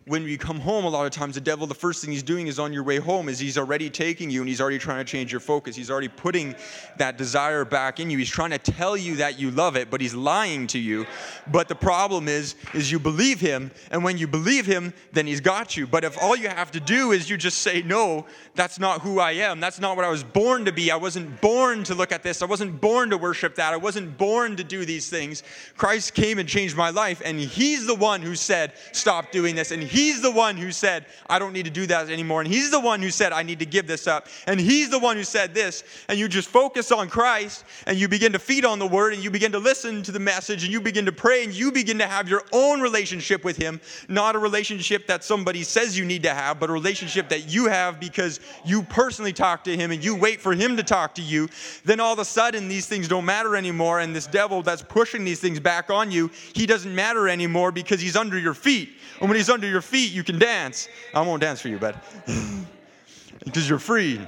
[0.05, 2.47] when you come home a lot of times the devil the first thing he's doing
[2.47, 5.09] is on your way home is he's already taking you and he's already trying to
[5.09, 5.75] change your focus.
[5.75, 6.55] He's already putting
[6.97, 8.17] that desire back in you.
[8.17, 11.05] He's trying to tell you that you love it but he's lying to you.
[11.47, 15.41] But the problem is is you believe him and when you believe him then he's
[15.41, 15.85] got you.
[15.85, 18.25] But if all you have to do is you just say no
[18.55, 19.59] that's not who i am.
[19.59, 20.91] That's not what i was born to be.
[20.91, 22.41] I wasn't born to look at this.
[22.41, 23.73] I wasn't born to worship that.
[23.73, 25.43] I wasn't born to do these things.
[25.77, 29.71] Christ came and changed my life and he's the one who said stop doing this.
[29.71, 32.41] And he's the one who said, I don't need to do that anymore.
[32.41, 34.27] And he's the one who said, I need to give this up.
[34.47, 35.83] And he's the one who said this.
[36.07, 39.23] And you just focus on Christ and you begin to feed on the word and
[39.23, 41.97] you begin to listen to the message and you begin to pray and you begin
[41.99, 43.79] to have your own relationship with him.
[44.07, 47.67] Not a relationship that somebody says you need to have, but a relationship that you
[47.67, 51.21] have because you personally talk to him and you wait for him to talk to
[51.21, 51.49] you.
[51.85, 53.99] Then all of a sudden, these things don't matter anymore.
[53.99, 58.01] And this devil that's pushing these things back on you, he doesn't matter anymore because
[58.01, 58.89] he's under your feet.
[59.19, 60.89] And when he's under your feet, you can dance.
[61.13, 61.95] I won't dance for you, but
[63.45, 64.19] because you're free.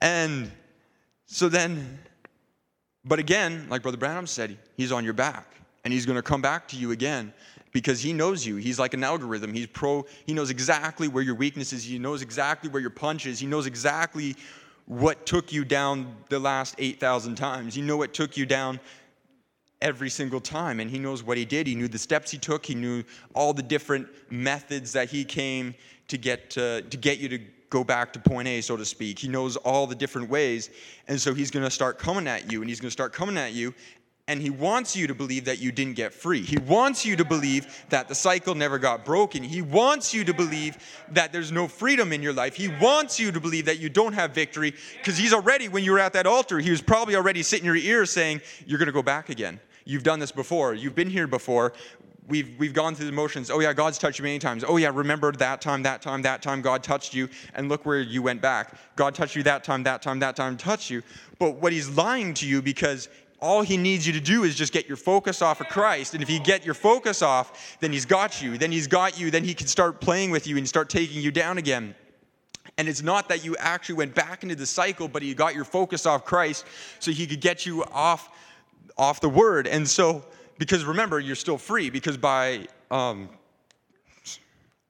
[0.00, 0.50] And
[1.26, 1.98] so then,
[3.04, 5.46] but again, like Brother Branham said, he's on your back
[5.84, 7.32] and he's going to come back to you again
[7.72, 8.56] because he knows you.
[8.56, 9.52] He's like an algorithm.
[9.52, 11.84] He's pro, he knows exactly where your weakness is.
[11.84, 13.38] He knows exactly where your punch is.
[13.38, 14.36] He knows exactly
[14.86, 17.76] what took you down the last 8,000 times.
[17.76, 18.80] You know what took you down
[19.84, 20.80] every single time.
[20.80, 21.68] And he knows what he did.
[21.68, 22.66] He knew the steps he took.
[22.66, 23.04] He knew
[23.34, 25.74] all the different methods that he came
[26.08, 27.38] to get to, to get you to
[27.70, 29.18] go back to point A, so to speak.
[29.18, 30.70] He knows all the different ways.
[31.06, 33.36] And so he's going to start coming at you, and he's going to start coming
[33.36, 33.74] at you.
[34.26, 36.40] And he wants you to believe that you didn't get free.
[36.40, 39.42] He wants you to believe that the cycle never got broken.
[39.42, 40.78] He wants you to believe
[41.10, 42.54] that there's no freedom in your life.
[42.54, 45.92] He wants you to believe that you don't have victory because he's already, when you
[45.92, 48.86] were at that altar, he was probably already sitting in your ear saying, You're going
[48.86, 49.60] to go back again.
[49.84, 50.74] You've done this before.
[50.74, 51.72] You've been here before.
[52.26, 53.50] We've, we've gone through the motions.
[53.50, 54.64] Oh, yeah, God's touched you many times.
[54.66, 58.00] Oh, yeah, remember that time, that time, that time God touched you, and look where
[58.00, 58.78] you went back.
[58.96, 61.02] God touched you that time, that time, that time, touched you.
[61.38, 64.72] But what he's lying to you because all he needs you to do is just
[64.72, 66.14] get your focus off of Christ.
[66.14, 68.56] And if you get your focus off, then he's got you.
[68.56, 69.30] Then he's got you.
[69.30, 71.94] Then he can start playing with you and start taking you down again.
[72.78, 75.64] And it's not that you actually went back into the cycle, but he got your
[75.64, 76.64] focus off Christ
[76.98, 78.30] so he could get you off,
[78.96, 79.66] off the word.
[79.66, 80.24] And so,
[80.58, 83.28] because remember, you're still free, because by um,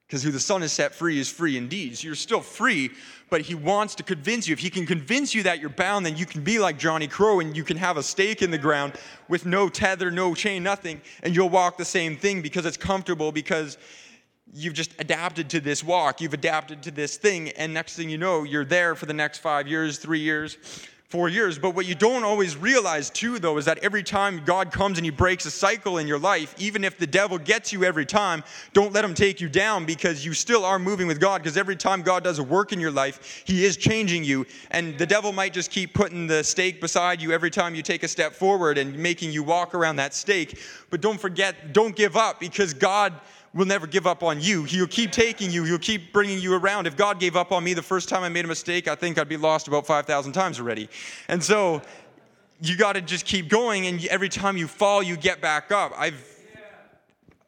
[0.07, 1.97] because who the Son has set free is free indeed.
[1.97, 2.91] So you're still free,
[3.31, 4.53] but He wants to convince you.
[4.53, 7.41] If He can convince you that you're bound, then you can be like Johnny Crow
[7.41, 8.93] and you can have a stake in the ground
[9.29, 13.33] with no tether, no chain, nothing, and you'll walk the same thing because it's comfortable,
[13.33, 13.77] because
[14.53, 18.19] you've just adapted to this walk, you've adapted to this thing, and next thing you
[18.19, 20.59] know, you're there for the next five years, three years,
[21.15, 21.61] four years.
[21.61, 25.05] But what you don't always realize, too, though, is that every time God comes and
[25.05, 28.43] He breaks a cycle in your life, even if the devil gets you every time,
[28.73, 31.41] don't let him take you down because you still are moving with God.
[31.41, 34.45] Because every time God does a work in your life, He is changing you.
[34.73, 38.03] And the devil might just keep putting the stake beside you every time you take
[38.03, 40.59] a step forward and making you walk around that stake.
[40.91, 43.13] But don't forget, don't give up because God
[43.55, 44.65] will never give up on you.
[44.65, 46.87] He'll keep taking you, he'll keep bringing you around.
[46.87, 49.19] If God gave up on me the first time I made a mistake, I think
[49.19, 50.89] I'd be lost about 5,000 times already.
[51.29, 51.81] And so
[52.61, 55.93] you got to just keep going, and every time you fall, you get back up.
[55.97, 56.23] I've,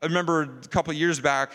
[0.02, 1.52] I remember a couple years back,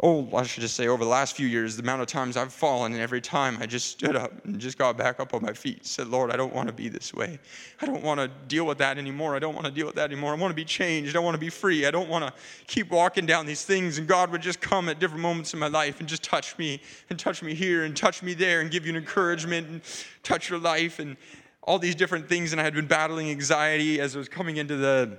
[0.00, 2.52] oh, I should just say over the last few years, the amount of times I've
[2.52, 5.54] fallen, and every time I just stood up and just got back up on my
[5.54, 7.38] feet, said, Lord, I don't want to be this way.
[7.80, 9.34] I don't want to deal with that anymore.
[9.34, 10.32] I don't want to deal with that anymore.
[10.32, 11.16] I want to be changed.
[11.16, 11.86] I want to be free.
[11.86, 12.32] I don't want to
[12.66, 13.96] keep walking down these things.
[13.96, 16.82] And God would just come at different moments in my life and just touch me
[17.08, 19.80] and touch me here and touch me there and give you an encouragement and
[20.22, 21.16] touch your life and
[21.62, 22.52] all these different things.
[22.52, 25.18] And I had been battling anxiety as I was coming into the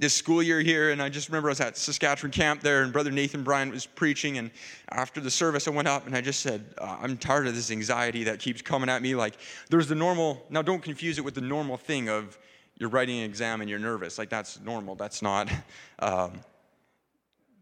[0.00, 2.90] this school year here, and I just remember I was at Saskatchewan camp there, and
[2.90, 4.38] Brother Nathan Bryant was preaching.
[4.38, 4.50] And
[4.88, 7.70] after the service, I went up and I just said, uh, I'm tired of this
[7.70, 9.14] anxiety that keeps coming at me.
[9.14, 9.36] Like,
[9.68, 12.38] there's the normal, now don't confuse it with the normal thing of
[12.78, 14.16] you're writing an exam and you're nervous.
[14.16, 14.94] Like, that's normal.
[14.94, 15.52] That's not,
[15.98, 16.40] um,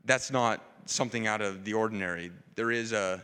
[0.05, 2.31] that's not something out of the ordinary.
[2.55, 3.20] There is a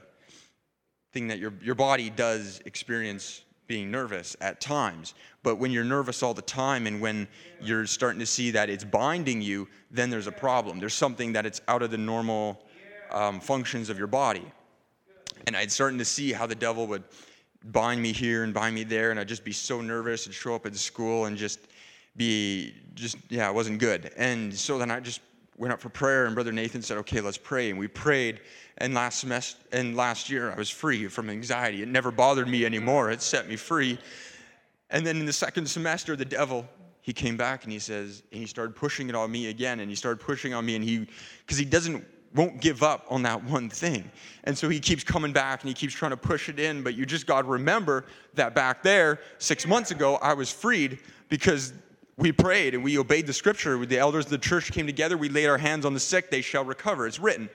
[1.12, 5.14] thing that your, your body does experience being nervous at times.
[5.42, 7.28] But when you're nervous all the time and when
[7.60, 10.78] you're starting to see that it's binding you, then there's a problem.
[10.80, 12.64] There's something that it's out of the normal
[13.10, 14.44] um, functions of your body.
[15.46, 17.04] And I'd starting to see how the devil would
[17.64, 20.54] bind me here and bind me there, and I'd just be so nervous and show
[20.54, 21.60] up at school and just
[22.16, 24.12] be just yeah, it wasn't good.
[24.16, 25.20] And so then I just
[25.56, 28.40] went up for prayer, and Brother Nathan said, "Okay, let's pray." And we prayed.
[28.78, 31.82] And last semester and last year, I was free from anxiety.
[31.82, 33.10] It never bothered me anymore.
[33.10, 33.98] It set me free.
[34.90, 36.68] And then in the second semester, the devil
[37.04, 39.90] he came back and he says, and he started pushing it on me again, and
[39.90, 41.06] he started pushing on me, and he,
[41.40, 42.02] because he doesn't,
[42.34, 44.10] won't give up on that one thing.
[44.44, 46.94] And so he keeps coming back and he keeps trying to push it in, but
[46.94, 50.98] you just got to remember that back there, six months ago, I was freed
[51.28, 51.74] because
[52.16, 53.84] we prayed and we obeyed the scripture.
[53.84, 55.16] The elders of the church came together.
[55.16, 57.06] We laid our hands on the sick, they shall recover.
[57.06, 57.48] It's written.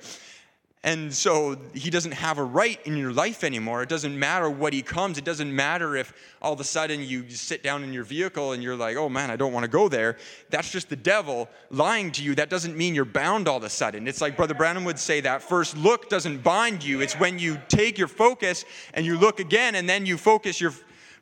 [0.81, 3.83] And so he doesn't have a right in your life anymore.
[3.83, 5.17] It doesn't matter what he comes.
[5.17, 8.63] It doesn't matter if all of a sudden you sit down in your vehicle and
[8.63, 10.15] you're like, oh man, I don't want to go there.
[10.49, 12.33] That's just the devil lying to you.
[12.35, 14.07] That doesn't mean you're bound all of a sudden.
[14.07, 17.01] It's like Brother Branham would say that first look doesn't bind you.
[17.01, 18.63] It's when you take your focus
[18.93, 20.73] and you look again and then you focus your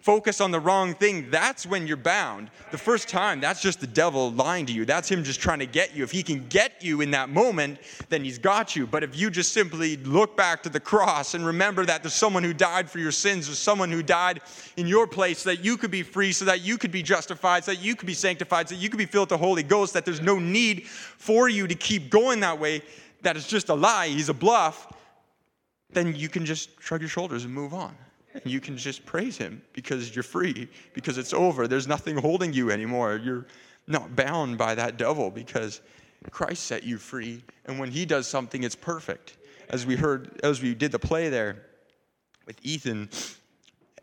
[0.08, 2.50] focus on the wrong thing, that's when you're bound.
[2.72, 4.86] The first time, that's just the devil lying to you.
[4.86, 6.02] That's him just trying to get you.
[6.02, 8.88] If he can get you in that moment, then he's got you.
[8.88, 12.42] But if you just simply look back to the cross and remember that there's someone
[12.42, 14.40] who died for your sins, there's someone who died
[14.78, 17.66] in your place so that you could be free, so that you could be justified,
[17.66, 19.62] so that you could be sanctified, so that you could be filled with the Holy
[19.62, 22.82] Ghost, that there's no need for you to keep going that way,
[23.24, 24.88] that it's just a lie, he's a bluff,
[25.90, 27.94] then you can just shrug your shoulders and move on.
[28.44, 31.68] You can just praise him because you're free, because it's over.
[31.68, 33.20] There's nothing holding you anymore.
[33.24, 33.48] You're
[33.88, 35.82] not bound by that devil because
[36.32, 37.44] Christ set you free.
[37.66, 39.38] And when he does something, it's perfect.
[39.70, 41.64] As we heard, as we did the play there
[42.46, 43.10] with Ethan,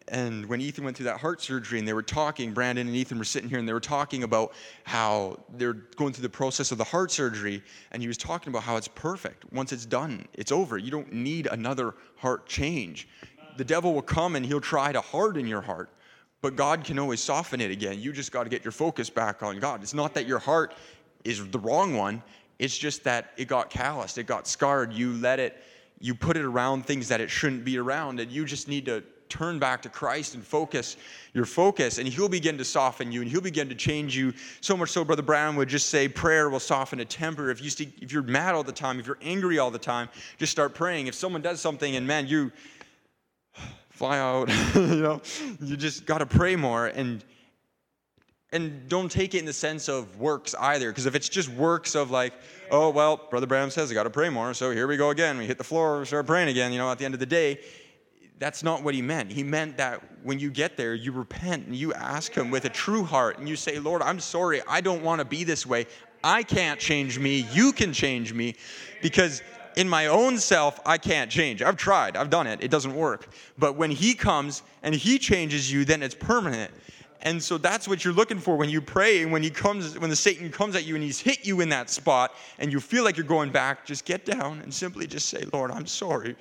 [0.09, 3.19] and when Ethan went through that heart surgery and they were talking, Brandon and Ethan
[3.19, 4.53] were sitting here and they were talking about
[4.85, 7.63] how they're going through the process of the heart surgery.
[7.91, 9.51] And he was talking about how it's perfect.
[9.51, 10.77] Once it's done, it's over.
[10.77, 13.09] You don't need another heart change
[13.56, 15.90] the devil will come and he'll try to harden your heart.
[16.40, 18.01] But God can always soften it again.
[18.01, 19.82] You just got to get your focus back on God.
[19.82, 20.74] It's not that your heart
[21.24, 22.22] is the wrong one,
[22.59, 24.93] it's just that it got calloused, it got scarred.
[24.93, 25.62] You let it,
[26.01, 29.02] you put it around things that it shouldn't be around, and you just need to
[29.28, 30.97] turn back to Christ and focus
[31.32, 34.32] your focus, and He'll begin to soften you and He'll begin to change you.
[34.60, 37.51] So much so, Brother Branham would just say, prayer will soften a temper.
[37.51, 40.09] If, you see, if you're mad all the time, if you're angry all the time,
[40.39, 41.09] just start praying.
[41.09, 42.52] If someone does something and man, you
[43.95, 44.49] fly out.
[44.75, 45.23] you know,
[45.61, 46.87] you just got to pray more.
[46.87, 47.25] And
[48.53, 51.95] And don't take it in the sense of works either, because if it's just works
[51.95, 52.35] of like,
[52.71, 55.39] oh, well, Brother Branham says I got to pray more, so here we go again.
[55.39, 57.27] We hit the floor, we start praying again, you know, at the end of the
[57.27, 57.61] day,
[58.39, 59.31] that's not what he meant.
[59.31, 62.69] He meant that when you get there, you repent and you ask him with a
[62.69, 64.61] true heart and you say, Lord, I'm sorry.
[64.69, 65.87] I don't want to be this way.
[66.23, 67.47] I can't change me.
[67.53, 68.57] You can change me
[69.03, 69.43] because
[69.77, 71.63] in my own self, I can't change.
[71.63, 73.29] I've tried, I've done it, it doesn't work.
[73.59, 76.71] But when he comes and he changes you, then it's permanent.
[77.23, 80.11] And so that's what you're looking for when you pray and when he comes when
[80.11, 83.03] the Satan comes at you and he's hit you in that spot and you feel
[83.03, 86.37] like you're going back, just get down and simply just say, "Lord, I'm sorry."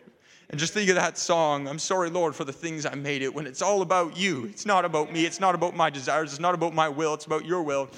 [0.49, 3.33] And just think of that song, I'm sorry, Lord, for the things I made it,
[3.33, 4.45] when it's all about you.
[4.45, 5.25] It's not about me.
[5.25, 6.31] It's not about my desires.
[6.31, 7.13] It's not about my will.
[7.13, 7.89] It's about your will.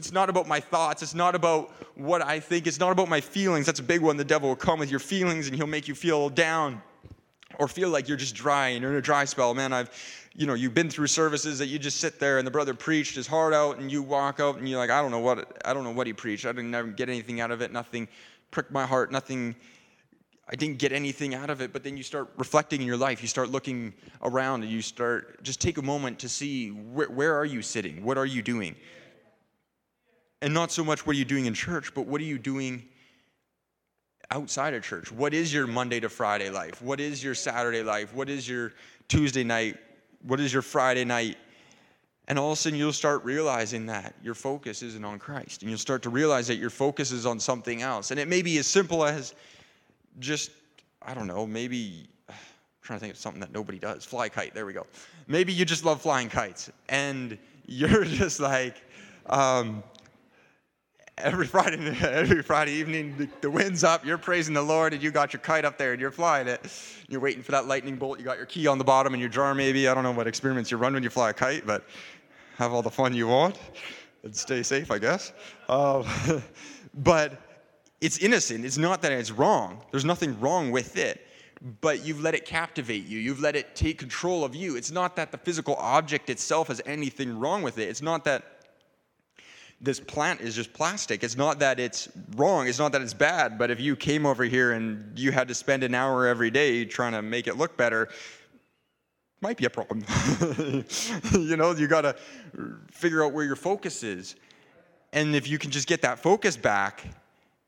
[0.00, 1.02] It's not about my thoughts.
[1.02, 2.66] It's not about what I think.
[2.66, 3.66] It's not about my feelings.
[3.66, 4.16] That's a big one.
[4.16, 6.80] The devil will come with your feelings and he'll make you feel down
[7.58, 9.52] or feel like you're just dry and you're in a dry spell.
[9.52, 9.90] Man, I've,
[10.34, 13.14] you know, you've been through services that you just sit there and the brother preached
[13.14, 15.74] his heart out and you walk out and you're like, I don't know what, I
[15.74, 16.46] don't know what he preached.
[16.46, 17.70] I didn't get anything out of it.
[17.70, 18.08] Nothing
[18.50, 19.12] pricked my heart.
[19.12, 19.54] Nothing
[20.48, 23.20] I didn't get anything out of it, but then you start reflecting in your life.
[23.20, 27.36] You start looking around and you start just take a moment to see where, where
[27.36, 28.02] are you sitting?
[28.02, 28.76] What are you doing?
[30.42, 32.84] And not so much what are you doing in church, but what are you doing
[34.30, 35.12] outside of church?
[35.12, 36.80] What is your Monday to Friday life?
[36.80, 38.14] What is your Saturday life?
[38.14, 38.72] What is your
[39.08, 39.76] Tuesday night?
[40.22, 41.36] What is your Friday night?
[42.28, 45.62] And all of a sudden, you'll start realizing that your focus isn't on Christ.
[45.62, 48.12] And you'll start to realize that your focus is on something else.
[48.12, 49.34] And it may be as simple as
[50.20, 50.52] just,
[51.02, 52.36] I don't know, maybe, I'm
[52.82, 54.04] trying to think of something that nobody does.
[54.04, 54.86] Fly kite, there we go.
[55.26, 57.36] Maybe you just love flying kites and
[57.66, 58.76] you're just like,
[59.26, 59.82] um,
[61.22, 65.10] every Friday, every Friday evening, the, the, wind's up, you're praising the Lord, and you
[65.10, 66.60] got your kite up there and you're flying it.
[67.08, 68.18] You're waiting for that lightning bolt.
[68.18, 69.88] You got your key on the bottom in your jar, maybe.
[69.88, 71.84] I don't know what experiments you run when you fly a kite, but
[72.56, 73.58] have all the fun you want
[74.22, 75.32] and stay safe, I guess.
[75.68, 76.04] Uh,
[76.94, 77.40] but
[78.00, 78.64] it's innocent.
[78.64, 79.82] It's not that it's wrong.
[79.90, 81.26] There's nothing wrong with it.
[81.82, 83.18] But you've let it captivate you.
[83.18, 84.76] You've let it take control of you.
[84.76, 87.90] It's not that the physical object itself has anything wrong with it.
[87.90, 88.59] It's not that
[89.80, 91.24] this plant is just plastic.
[91.24, 92.68] It's not that it's wrong.
[92.68, 93.58] It's not that it's bad.
[93.58, 96.84] But if you came over here and you had to spend an hour every day
[96.84, 98.08] trying to make it look better,
[99.40, 100.04] might be a problem.
[101.32, 102.16] you know, you got to
[102.90, 104.36] figure out where your focus is.
[105.12, 107.04] And if you can just get that focus back,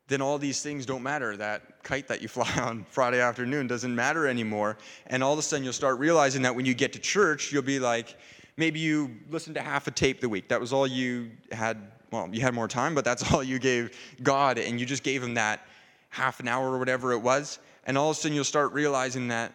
[0.07, 1.35] then all these things don't matter.
[1.35, 4.77] That kite that you fly on Friday afternoon doesn't matter anymore.
[5.07, 7.63] And all of a sudden, you'll start realizing that when you get to church, you'll
[7.63, 8.17] be like,
[8.57, 10.49] maybe you listened to half a tape the week.
[10.49, 11.91] That was all you had.
[12.13, 14.59] Well, you had more time, but that's all you gave God.
[14.59, 15.65] And you just gave Him that
[16.09, 17.57] half an hour or whatever it was.
[17.85, 19.51] And all of a sudden, you'll start realizing that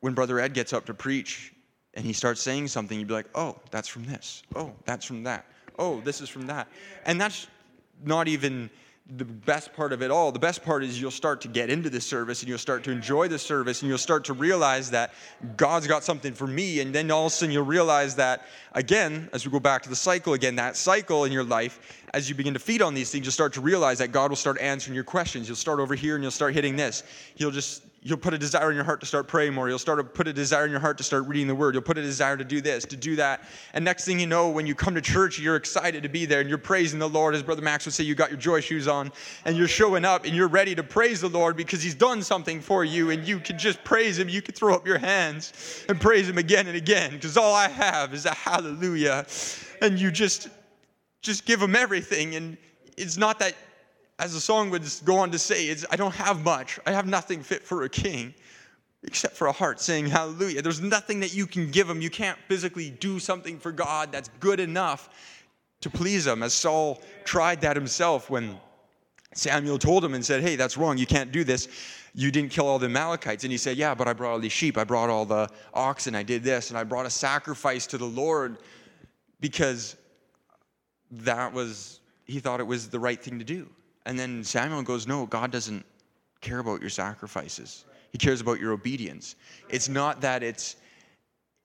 [0.00, 1.52] when Brother Ed gets up to preach
[1.94, 4.44] and he starts saying something, you'd be like, oh, that's from this.
[4.54, 5.46] Oh, that's from that.
[5.80, 6.68] Oh, this is from that.
[7.06, 7.48] And that's
[8.04, 8.70] not even
[9.08, 10.32] the best part of it all.
[10.32, 12.90] The best part is you'll start to get into the service and you'll start to
[12.90, 15.14] enjoy the service and you'll start to realize that
[15.56, 16.80] God's got something for me.
[16.80, 19.88] And then all of a sudden you'll realize that, again, as we go back to
[19.88, 23.10] the cycle again, that cycle in your life, as you begin to feed on these
[23.10, 25.46] things, you'll start to realize that God will start answering your questions.
[25.48, 27.02] You'll start over here and you'll start hitting this.
[27.36, 29.68] You'll just you'll put a desire in your heart to start praying more.
[29.68, 31.74] You'll start to put a desire in your heart to start reading the word.
[31.74, 33.42] You'll put a desire to do this, to do that.
[33.74, 36.40] And next thing you know, when you come to church, you're excited to be there
[36.40, 37.34] and you're praising the Lord.
[37.34, 39.12] As Brother Max would say, you got your joy shoes on
[39.44, 42.62] and you're showing up and you're ready to praise the Lord because he's done something
[42.62, 44.30] for you and you can just praise him.
[44.30, 47.68] You can throw up your hands and praise him again and again because all I
[47.68, 49.26] have is a hallelujah.
[49.82, 50.48] And you just
[51.22, 52.56] just give him everything and
[52.96, 53.54] it's not that
[54.18, 56.80] as the song would go on to say, is I don't have much.
[56.86, 58.34] I have nothing fit for a king
[59.02, 60.62] except for a heart saying hallelujah.
[60.62, 62.00] There's nothing that you can give him.
[62.00, 65.10] You can't physically do something for God that's good enough
[65.82, 68.58] to please him, as Saul tried that himself when
[69.34, 70.96] Samuel told him and said, Hey, that's wrong.
[70.96, 71.68] You can't do this.
[72.14, 73.44] You didn't kill all the Amalekites.
[73.44, 74.78] And he said, Yeah, but I brought all these sheep.
[74.78, 76.14] I brought all the oxen.
[76.14, 76.70] I did this.
[76.70, 78.56] And I brought a sacrifice to the Lord
[79.40, 79.96] because
[81.10, 83.68] that was, he thought it was the right thing to do.
[84.04, 85.84] And then Samuel goes, No, God doesn't
[86.40, 87.84] care about your sacrifices.
[88.12, 89.36] He cares about your obedience.
[89.68, 90.76] It's not that it's,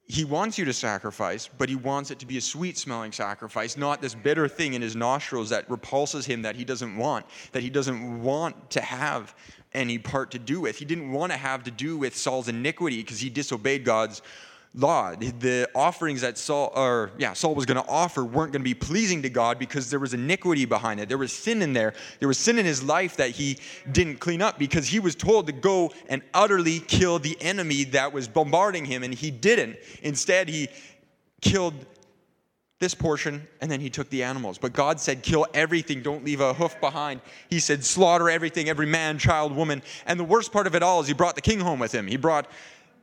[0.07, 3.77] he wants you to sacrifice, but he wants it to be a sweet smelling sacrifice,
[3.77, 7.63] not this bitter thing in his nostrils that repulses him that he doesn't want, that
[7.63, 9.35] he doesn't want to have
[9.73, 10.77] any part to do with.
[10.77, 14.21] He didn't want to have to do with Saul's iniquity because he disobeyed God's
[14.73, 15.13] law.
[15.15, 18.73] The offerings that Saul, or yeah, Saul was going to offer weren't going to be
[18.73, 21.09] pleasing to God because there was iniquity behind it.
[21.09, 21.93] There was sin in there.
[22.19, 23.57] There was sin in his life that he
[23.91, 28.13] didn't clean up because he was told to go and utterly kill the enemy that
[28.13, 29.77] was bombarding him, and he didn't.
[30.01, 30.69] Instead, he
[31.41, 31.73] killed
[32.79, 34.57] this portion, and then he took the animals.
[34.57, 37.21] But God said, kill everything, don't leave a hoof behind.
[37.47, 39.83] He said, slaughter everything, every man, child, woman.
[40.07, 42.07] And the worst part of it all is he brought the king home with him.
[42.07, 42.49] He brought,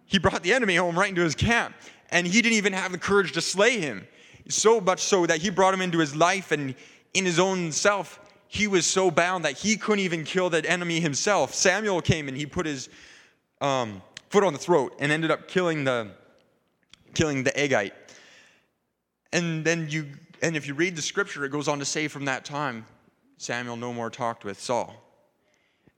[0.09, 1.75] he brought the enemy home right into his camp.
[2.11, 4.09] And he didn't even have the courage to slay him.
[4.49, 6.75] So much so that he brought him into his life and
[7.13, 8.19] in his own self,
[8.49, 11.55] he was so bound that he couldn't even kill that enemy himself.
[11.55, 12.89] Samuel came and he put his
[13.61, 16.09] um, foot on the throat and ended up killing the,
[17.13, 17.93] killing the Agagite.
[19.35, 20.07] And then you,
[20.41, 22.87] and if you read the scripture, it goes on to say from that time,
[23.37, 24.95] Samuel no more talked with Saul.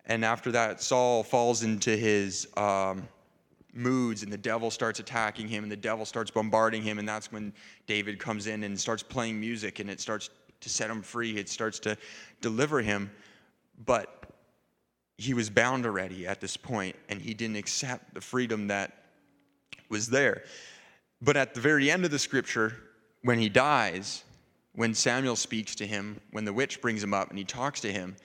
[0.07, 3.07] And after that, Saul falls into his um,
[3.75, 6.99] moods, and the devil starts attacking him, and the devil starts bombarding him.
[6.99, 7.53] And that's when
[7.87, 10.31] David comes in and starts playing music, and it starts
[10.61, 11.37] to set him free.
[11.37, 11.97] It starts to
[12.41, 13.11] deliver him.
[13.85, 14.27] But
[15.17, 19.05] he was bound already at this point, and he didn't accept the freedom that
[19.89, 20.45] was there.
[21.21, 22.77] But at the very end of the scripture,
[23.23, 24.25] when he dies,
[24.75, 27.93] when Samuel speaks to him, when the witch brings him up and he talks to
[27.93, 28.17] him,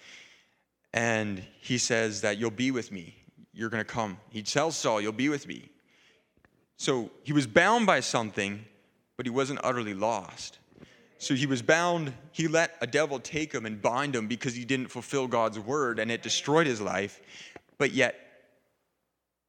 [0.94, 3.16] and he says that you'll be with me,
[3.56, 4.18] you're going to come.
[4.30, 5.70] He tells Saul, You'll be with me.
[6.78, 8.66] So he was bound by something,
[9.18, 10.60] but he wasn't utterly lost.
[11.18, 14.66] So he was bound, he let a devil take him and bind him because he
[14.66, 17.22] didn't fulfill God's word and it destroyed his life.
[17.78, 18.20] But yet,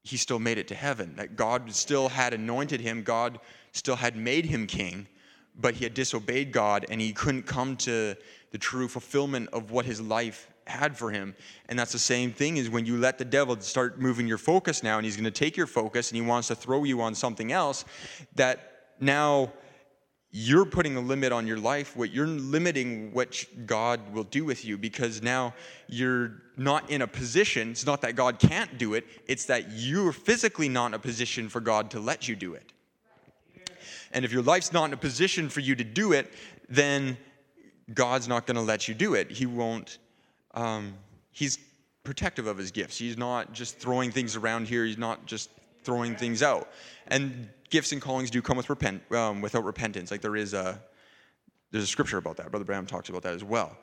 [0.04, 1.16] he still made it to heaven.
[1.16, 3.40] That God still had anointed him, God
[3.72, 5.08] still had made him king
[5.58, 8.14] but he had disobeyed God and he couldn't come to
[8.50, 11.34] the true fulfillment of what his life had for him.
[11.68, 14.82] And that's the same thing is when you let the devil start moving your focus
[14.82, 17.14] now and he's going to take your focus and he wants to throw you on
[17.14, 17.84] something else
[18.34, 19.52] that now
[20.30, 24.64] you're putting a limit on your life what you're limiting what god will do with
[24.64, 25.54] you because now
[25.86, 30.12] you're not in a position it's not that god can't do it it's that you're
[30.12, 32.72] physically not in a position for god to let you do it
[34.12, 36.32] and if your life's not in a position for you to do it,
[36.68, 37.16] then
[37.92, 39.30] God's not going to let you do it.
[39.30, 39.98] He won't,
[40.56, 40.94] um,
[41.30, 41.58] He's
[42.02, 42.98] protective of His gifts.
[42.98, 45.50] He's not just throwing things around here, He's not just
[45.84, 46.68] throwing things out.
[47.06, 50.10] And gifts and callings do come with repent, um, without repentance.
[50.10, 50.80] Like there is a,
[51.70, 52.50] there's a scripture about that.
[52.50, 53.76] Brother Branham talks about that as well.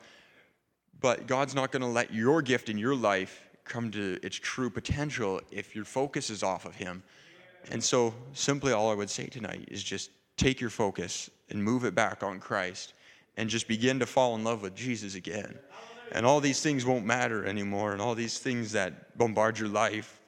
[1.00, 4.68] But God's not going to let your gift in your life come to its true
[4.68, 7.02] potential if your focus is off of Him
[7.70, 11.84] and so, simply all I would say tonight is just take your focus and move
[11.84, 12.94] it back on Christ
[13.36, 15.58] and just begin to fall in love with Jesus again.
[16.14, 20.20] And all these things won't matter anymore, and all these things that bombard your life,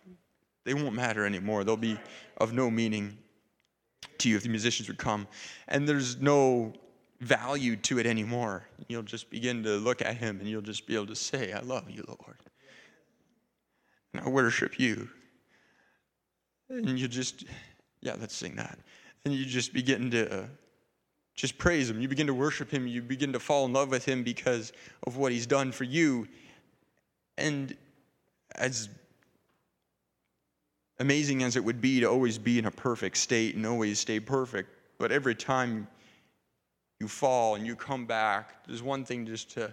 [0.65, 1.63] they won't matter anymore.
[1.63, 1.97] They'll be
[2.39, 3.17] of no meaning
[4.19, 5.29] to you if the musicians would come.
[5.69, 6.73] And there's no
[7.21, 8.67] value to it anymore.
[8.89, 11.61] You'll just begin to look at Him and you'll just be able to say, I
[11.61, 12.37] love you, Lord.
[14.13, 15.09] And I worship you.
[16.69, 17.45] And you just,
[18.01, 18.79] yeah, let's sing that.
[19.25, 20.49] And you just begin to
[21.37, 22.01] just praise Him.
[22.01, 22.87] You begin to worship Him.
[22.87, 24.73] You begin to fall in love with Him because
[25.07, 26.27] of what He's done for you.
[27.37, 27.77] And
[28.55, 28.89] as
[30.99, 34.19] amazing as it would be to always be in a perfect state and always stay
[34.19, 35.87] perfect, but every time
[36.99, 39.73] you fall and you come back, there's one thing just to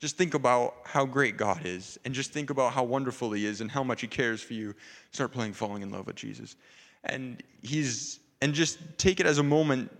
[0.00, 3.60] just think about how great God is and just think about how wonderful He is
[3.60, 4.74] and how much He cares for you.
[5.12, 6.56] Start playing Falling in Love with Jesus.
[7.04, 9.90] And He's, and just take it as a moment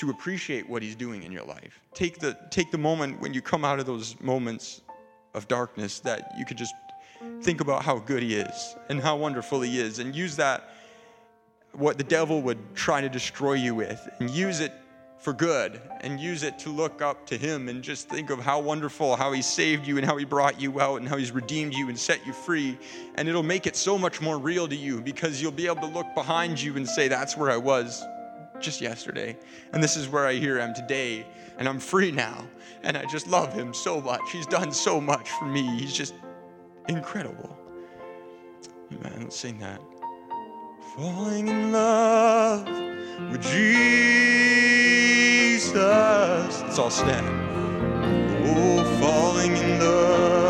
[0.00, 1.80] to appreciate what He's doing in your life.
[1.92, 4.80] Take the, take the moment when you come out of those moments
[5.34, 6.74] of darkness that you could just
[7.42, 10.70] think about how good He is and how wonderful He is and use that,
[11.72, 14.72] what the devil would try to destroy you with, and use it
[15.18, 18.58] for good and use it to look up to Him and just think of how
[18.58, 21.74] wonderful, how He saved you and how He brought you out and how He's redeemed
[21.74, 22.78] you and set you free.
[23.16, 25.94] And it'll make it so much more real to you because you'll be able to
[25.94, 28.02] look behind you and say, That's where I was
[28.60, 29.36] just yesterday.
[29.72, 31.26] And this is where I here am today.
[31.58, 32.46] And I'm free now.
[32.82, 34.20] And I just love Him so much.
[34.32, 35.62] He's done so much for me.
[35.78, 36.14] He's just
[36.88, 37.56] incredible.
[38.92, 39.20] Amen.
[39.20, 39.80] Let's sing that.
[40.96, 42.66] Falling in love
[43.30, 43.72] with Jesus.
[45.74, 47.26] Let's all stand.
[48.46, 50.49] Oh, falling in love